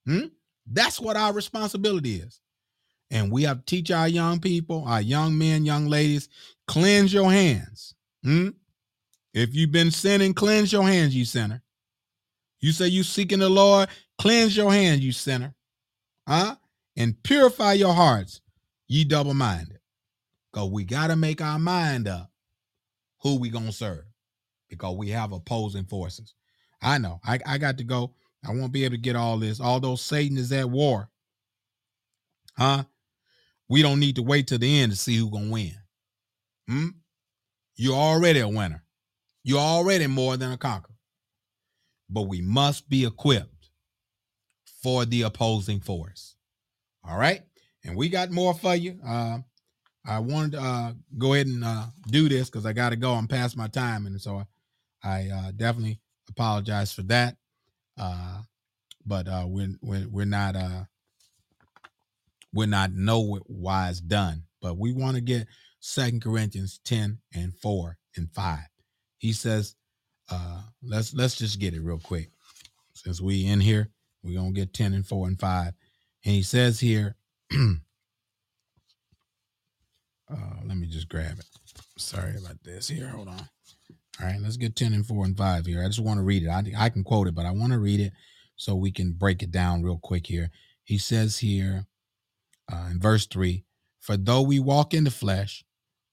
Hmm? 0.05 0.25
That's 0.67 0.99
what 0.99 1.17
our 1.17 1.33
responsibility 1.33 2.15
is. 2.15 2.41
And 3.11 3.31
we 3.31 3.43
have 3.43 3.59
to 3.59 3.65
teach 3.65 3.91
our 3.91 4.07
young 4.07 4.39
people, 4.39 4.85
our 4.87 5.01
young 5.01 5.37
men, 5.37 5.65
young 5.65 5.87
ladies, 5.87 6.29
cleanse 6.67 7.13
your 7.13 7.31
hands. 7.31 7.95
Hmm? 8.23 8.49
If 9.33 9.55
you've 9.55 9.71
been 9.71 9.91
sinning, 9.91 10.33
cleanse 10.33 10.71
your 10.73 10.83
hands, 10.87 11.15
you 11.15 11.25
sinner. 11.25 11.61
You 12.61 12.71
say 12.71 12.87
you 12.87 13.03
seeking 13.03 13.39
the 13.39 13.49
Lord, 13.49 13.89
cleanse 14.19 14.55
your 14.57 14.71
hands, 14.71 15.01
you 15.01 15.11
sinner. 15.11 15.55
Huh? 16.27 16.55
And 16.97 17.21
purify 17.23 17.73
your 17.73 17.93
hearts, 17.93 18.41
ye 18.87 19.03
double-minded. 19.03 19.79
Because 20.51 20.69
we 20.69 20.83
got 20.83 21.07
to 21.07 21.15
make 21.15 21.41
our 21.41 21.59
mind 21.59 22.07
up 22.07 22.31
who 23.21 23.39
we 23.39 23.49
to 23.51 23.71
serve. 23.71 24.05
because 24.69 24.97
we 24.97 25.09
have 25.09 25.31
opposing 25.31 25.85
forces. 25.85 26.33
I 26.81 26.97
know. 26.97 27.19
I, 27.25 27.39
I 27.45 27.57
got 27.57 27.77
to 27.77 27.83
go. 27.83 28.13
I 28.45 28.51
won't 28.51 28.73
be 28.73 28.84
able 28.86 28.95
to 28.95 29.01
get 29.01 29.15
all 29.15 29.38
this. 29.38 29.62
Although 29.62 29.95
Satan 29.95 30.38
is 30.38 30.51
at 30.51 30.69
war, 30.69 31.10
huh? 32.58 32.84
We 33.69 33.82
don't 33.82 33.99
need 33.99 34.17
to 34.17 34.23
wait 34.23 34.47
till 34.47 34.60
the 34.60 34.82
end 34.82 34.91
to 34.91 34.97
see 34.97 35.15
who's 35.15 35.29
gonna 35.29 35.49
win. 35.49 35.75
Hmm? 36.67 36.88
You're 37.75 37.95
already 37.95 38.39
a 38.39 38.47
winner. 38.47 38.84
You're 39.43 39.60
already 39.60 40.08
more 40.08 40.38
than 40.38 40.51
a 40.51 40.58
conqueror. 40.58 40.95
But 42.10 42.23
we 42.23 42.41
must 42.41 42.89
be 42.89 43.06
equipped 43.06 43.69
for 44.82 45.06
the 45.06 45.23
opposing 45.23 45.79
force. 45.79 46.36
All 47.03 47.17
right. 47.17 47.41
And 47.84 47.95
we 47.95 48.10
got 48.10 48.32
more 48.32 48.53
for 48.53 48.75
you. 48.75 48.99
Uh, 49.06 49.39
I 50.06 50.19
wanted 50.19 50.53
to 50.53 50.62
uh, 50.62 50.93
go 51.17 51.34
ahead 51.34 51.47
and 51.47 51.63
uh, 51.63 51.86
do 52.08 52.29
this 52.29 52.49
because 52.49 52.65
I 52.65 52.73
got 52.73 52.89
to 52.89 52.95
go. 52.95 53.13
I'm 53.13 53.27
past 53.27 53.58
my 53.58 53.67
time. 53.67 54.06
And 54.06 54.21
so 54.21 54.43
I, 55.03 55.10
I 55.10 55.29
uh, 55.29 55.51
definitely 55.56 55.99
apologize 56.29 56.93
for 56.93 57.03
that. 57.03 57.38
Uh, 57.97 58.41
but 59.06 59.27
uh, 59.27 59.45
we're, 59.47 59.75
we're, 59.82 60.08
we're 60.10 60.25
not 60.25 60.56
uh, 60.56 60.84
we're 62.53 62.67
not 62.67 62.93
no 62.93 63.39
wise 63.47 63.99
done. 63.99 64.43
But 64.62 64.77
we 64.77 64.93
want 64.93 65.15
to 65.15 65.21
get 65.21 65.47
Second 65.79 66.21
Corinthians 66.21 66.79
10 66.86 67.19
and 67.34 67.53
4 67.56 67.97
and 68.15 68.29
5. 68.32 68.60
He 69.17 69.34
says, 69.34 69.75
uh, 70.32 70.62
let's 70.82 71.13
let's 71.13 71.36
just 71.36 71.60
get 71.60 71.73
it 71.73 71.82
real 71.82 71.99
quick. 71.99 72.29
Since 72.93 73.19
we 73.19 73.45
in 73.45 73.60
here, 73.60 73.89
we're 74.23 74.39
gonna 74.39 74.51
get 74.51 74.73
10 74.73 74.93
and 74.93 75.06
4 75.06 75.27
and 75.27 75.39
5. 75.39 75.73
And 76.25 76.34
he 76.34 76.43
says 76.43 76.79
here, 76.79 77.15
uh, 77.53 77.58
let 80.65 80.77
me 80.77 80.88
just 80.88 81.10
grab 81.10 81.39
it. 81.39 81.45
Sorry 81.97 82.38
about 82.38 82.63
this 82.63 82.88
here. 82.88 83.08
Hold 83.10 83.27
on. 83.27 83.49
All 84.21 84.28
right, 84.28 84.39
let's 84.41 84.58
get 84.58 84.76
10 84.76 84.93
and 84.93 85.06
4 85.06 85.26
and 85.26 85.38
5 85.38 85.65
here. 85.65 85.84
I 85.84 85.88
just 85.88 85.99
want 85.99 86.19
to 86.19 86.23
read 86.23 86.43
it. 86.43 86.49
I, 86.49 86.63
I 86.78 86.89
can 86.89 87.04
quote 87.04 87.28
it, 87.28 87.36
but 87.36 87.45
I 87.45 87.52
want 87.52 87.73
to 87.73 87.80
read 87.80 87.99
it 87.99 88.13
so 88.56 88.76
we 88.76 88.91
can 88.91 89.13
break 89.13 89.41
it 89.41 89.52
down 89.52 89.82
real 89.82 89.99
quick 90.02 90.28
here. 90.28 90.52
He 90.84 90.97
says 90.97 91.39
here 91.39 91.88
uh, 92.71 92.89
in 92.91 92.99
verse 92.99 93.26
3 93.26 93.63
For 93.99 94.17
though 94.17 94.41
we 94.41 94.60
walk 94.60 94.93
in 94.93 95.04
the 95.04 95.12
flesh, 95.12 95.65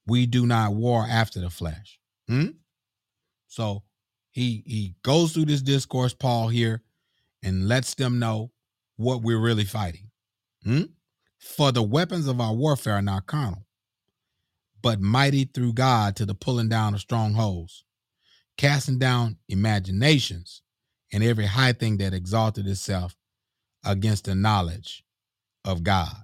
we 0.07 0.25
do 0.25 0.45
not 0.45 0.73
war 0.73 1.05
after 1.07 1.39
the 1.39 1.49
flesh. 1.49 1.99
Hmm? 2.27 2.47
So 3.47 3.83
he 4.31 4.63
he 4.65 4.95
goes 5.03 5.33
through 5.33 5.45
this 5.45 5.61
discourse, 5.61 6.13
Paul 6.13 6.47
here, 6.47 6.81
and 7.43 7.67
lets 7.67 7.93
them 7.93 8.17
know 8.17 8.51
what 8.95 9.21
we're 9.21 9.39
really 9.39 9.65
fighting. 9.65 10.09
Hmm? 10.63 10.83
For 11.39 11.71
the 11.71 11.83
weapons 11.83 12.27
of 12.27 12.39
our 12.39 12.53
warfare 12.53 12.95
are 12.95 13.01
not 13.01 13.27
carnal, 13.27 13.65
but 14.81 15.01
mighty 15.01 15.45
through 15.45 15.73
God 15.73 16.15
to 16.15 16.25
the 16.25 16.35
pulling 16.35 16.69
down 16.69 16.93
of 16.93 17.01
strongholds, 17.01 17.83
casting 18.61 18.99
down 18.99 19.35
imaginations 19.49 20.61
and 21.11 21.23
every 21.23 21.47
high 21.47 21.73
thing 21.73 21.97
that 21.97 22.13
exalted 22.13 22.67
itself 22.67 23.15
against 23.83 24.25
the 24.25 24.35
knowledge 24.35 25.03
of 25.65 25.83
God, 25.83 26.15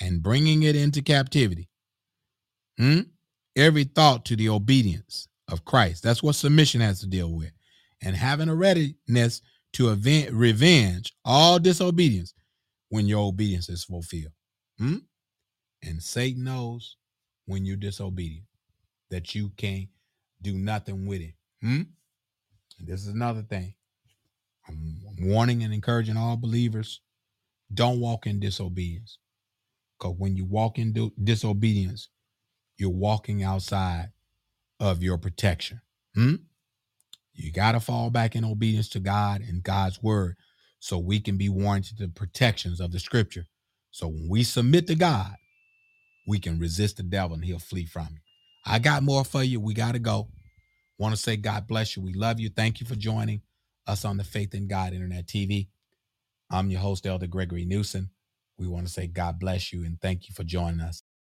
and 0.00 0.22
bringing 0.22 0.62
it 0.62 0.76
into 0.76 1.02
captivity. 1.02 1.68
Hmm? 2.78 3.00
Every 3.56 3.82
thought 3.82 4.24
to 4.26 4.36
the 4.36 4.48
obedience 4.48 5.26
of 5.48 5.64
Christ. 5.64 6.04
That's 6.04 6.22
what 6.22 6.36
submission 6.36 6.80
has 6.82 7.00
to 7.00 7.08
deal 7.08 7.32
with. 7.32 7.50
And 8.00 8.14
having 8.14 8.48
a 8.48 8.54
readiness 8.54 9.42
to 9.72 9.88
avenge, 9.88 10.30
revenge 10.30 11.12
all 11.24 11.58
disobedience 11.58 12.32
when 12.90 13.06
your 13.06 13.26
obedience 13.26 13.68
is 13.68 13.82
fulfilled. 13.82 14.32
Hmm? 14.78 14.98
And 15.82 16.00
Satan 16.00 16.44
knows 16.44 16.96
when 17.46 17.64
you're 17.64 17.76
disobedient 17.76 18.46
that 19.10 19.34
you 19.34 19.50
can't 19.56 19.88
do 20.40 20.52
nothing 20.52 21.06
with 21.06 21.22
it. 21.22 21.35
Hmm? 21.60 21.82
This 22.78 23.02
is 23.02 23.08
another 23.08 23.42
thing. 23.42 23.74
I'm 24.68 25.00
warning 25.20 25.62
and 25.62 25.72
encouraging 25.72 26.16
all 26.16 26.36
believers 26.36 27.00
don't 27.72 28.00
walk 28.00 28.26
in 28.26 28.40
disobedience. 28.40 29.18
Because 29.98 30.16
when 30.18 30.36
you 30.36 30.44
walk 30.44 30.78
in 30.78 31.12
disobedience, 31.22 32.08
you're 32.76 32.90
walking 32.90 33.42
outside 33.42 34.10
of 34.78 35.02
your 35.02 35.18
protection. 35.18 35.80
Hmm? 36.14 36.34
You 37.32 37.52
got 37.52 37.72
to 37.72 37.80
fall 37.80 38.10
back 38.10 38.34
in 38.34 38.44
obedience 38.44 38.88
to 38.90 39.00
God 39.00 39.40
and 39.40 39.62
God's 39.62 40.02
word 40.02 40.36
so 40.78 40.98
we 40.98 41.20
can 41.20 41.36
be 41.36 41.48
warranted 41.48 41.98
the 41.98 42.08
protections 42.08 42.80
of 42.80 42.92
the 42.92 42.98
scripture. 42.98 43.46
So 43.90 44.08
when 44.08 44.28
we 44.28 44.42
submit 44.42 44.86
to 44.88 44.94
God, 44.94 45.34
we 46.26 46.38
can 46.38 46.58
resist 46.58 46.96
the 46.96 47.02
devil 47.02 47.34
and 47.34 47.44
he'll 47.44 47.58
flee 47.58 47.86
from 47.86 48.08
you. 48.10 48.18
I 48.64 48.78
got 48.78 49.02
more 49.02 49.24
for 49.24 49.42
you. 49.42 49.60
We 49.60 49.74
got 49.74 49.92
to 49.92 49.98
go. 49.98 50.28
Want 50.98 51.14
to 51.14 51.20
say 51.20 51.36
God 51.36 51.66
bless 51.66 51.96
you. 51.96 52.02
We 52.02 52.14
love 52.14 52.40
you. 52.40 52.48
Thank 52.50 52.80
you 52.80 52.86
for 52.86 52.96
joining 52.96 53.42
us 53.86 54.04
on 54.04 54.16
the 54.16 54.24
Faith 54.24 54.54
in 54.54 54.68
God 54.68 54.92
Internet 54.92 55.26
TV. 55.26 55.68
I'm 56.50 56.70
your 56.70 56.80
host, 56.80 57.06
Elder 57.06 57.26
Gregory 57.26 57.64
Newsom. 57.64 58.10
We 58.58 58.68
want 58.68 58.86
to 58.86 58.92
say 58.92 59.06
God 59.06 59.38
bless 59.38 59.72
you 59.72 59.84
and 59.84 60.00
thank 60.00 60.28
you 60.28 60.34
for 60.34 60.44
joining 60.44 60.80
us. 60.80 61.02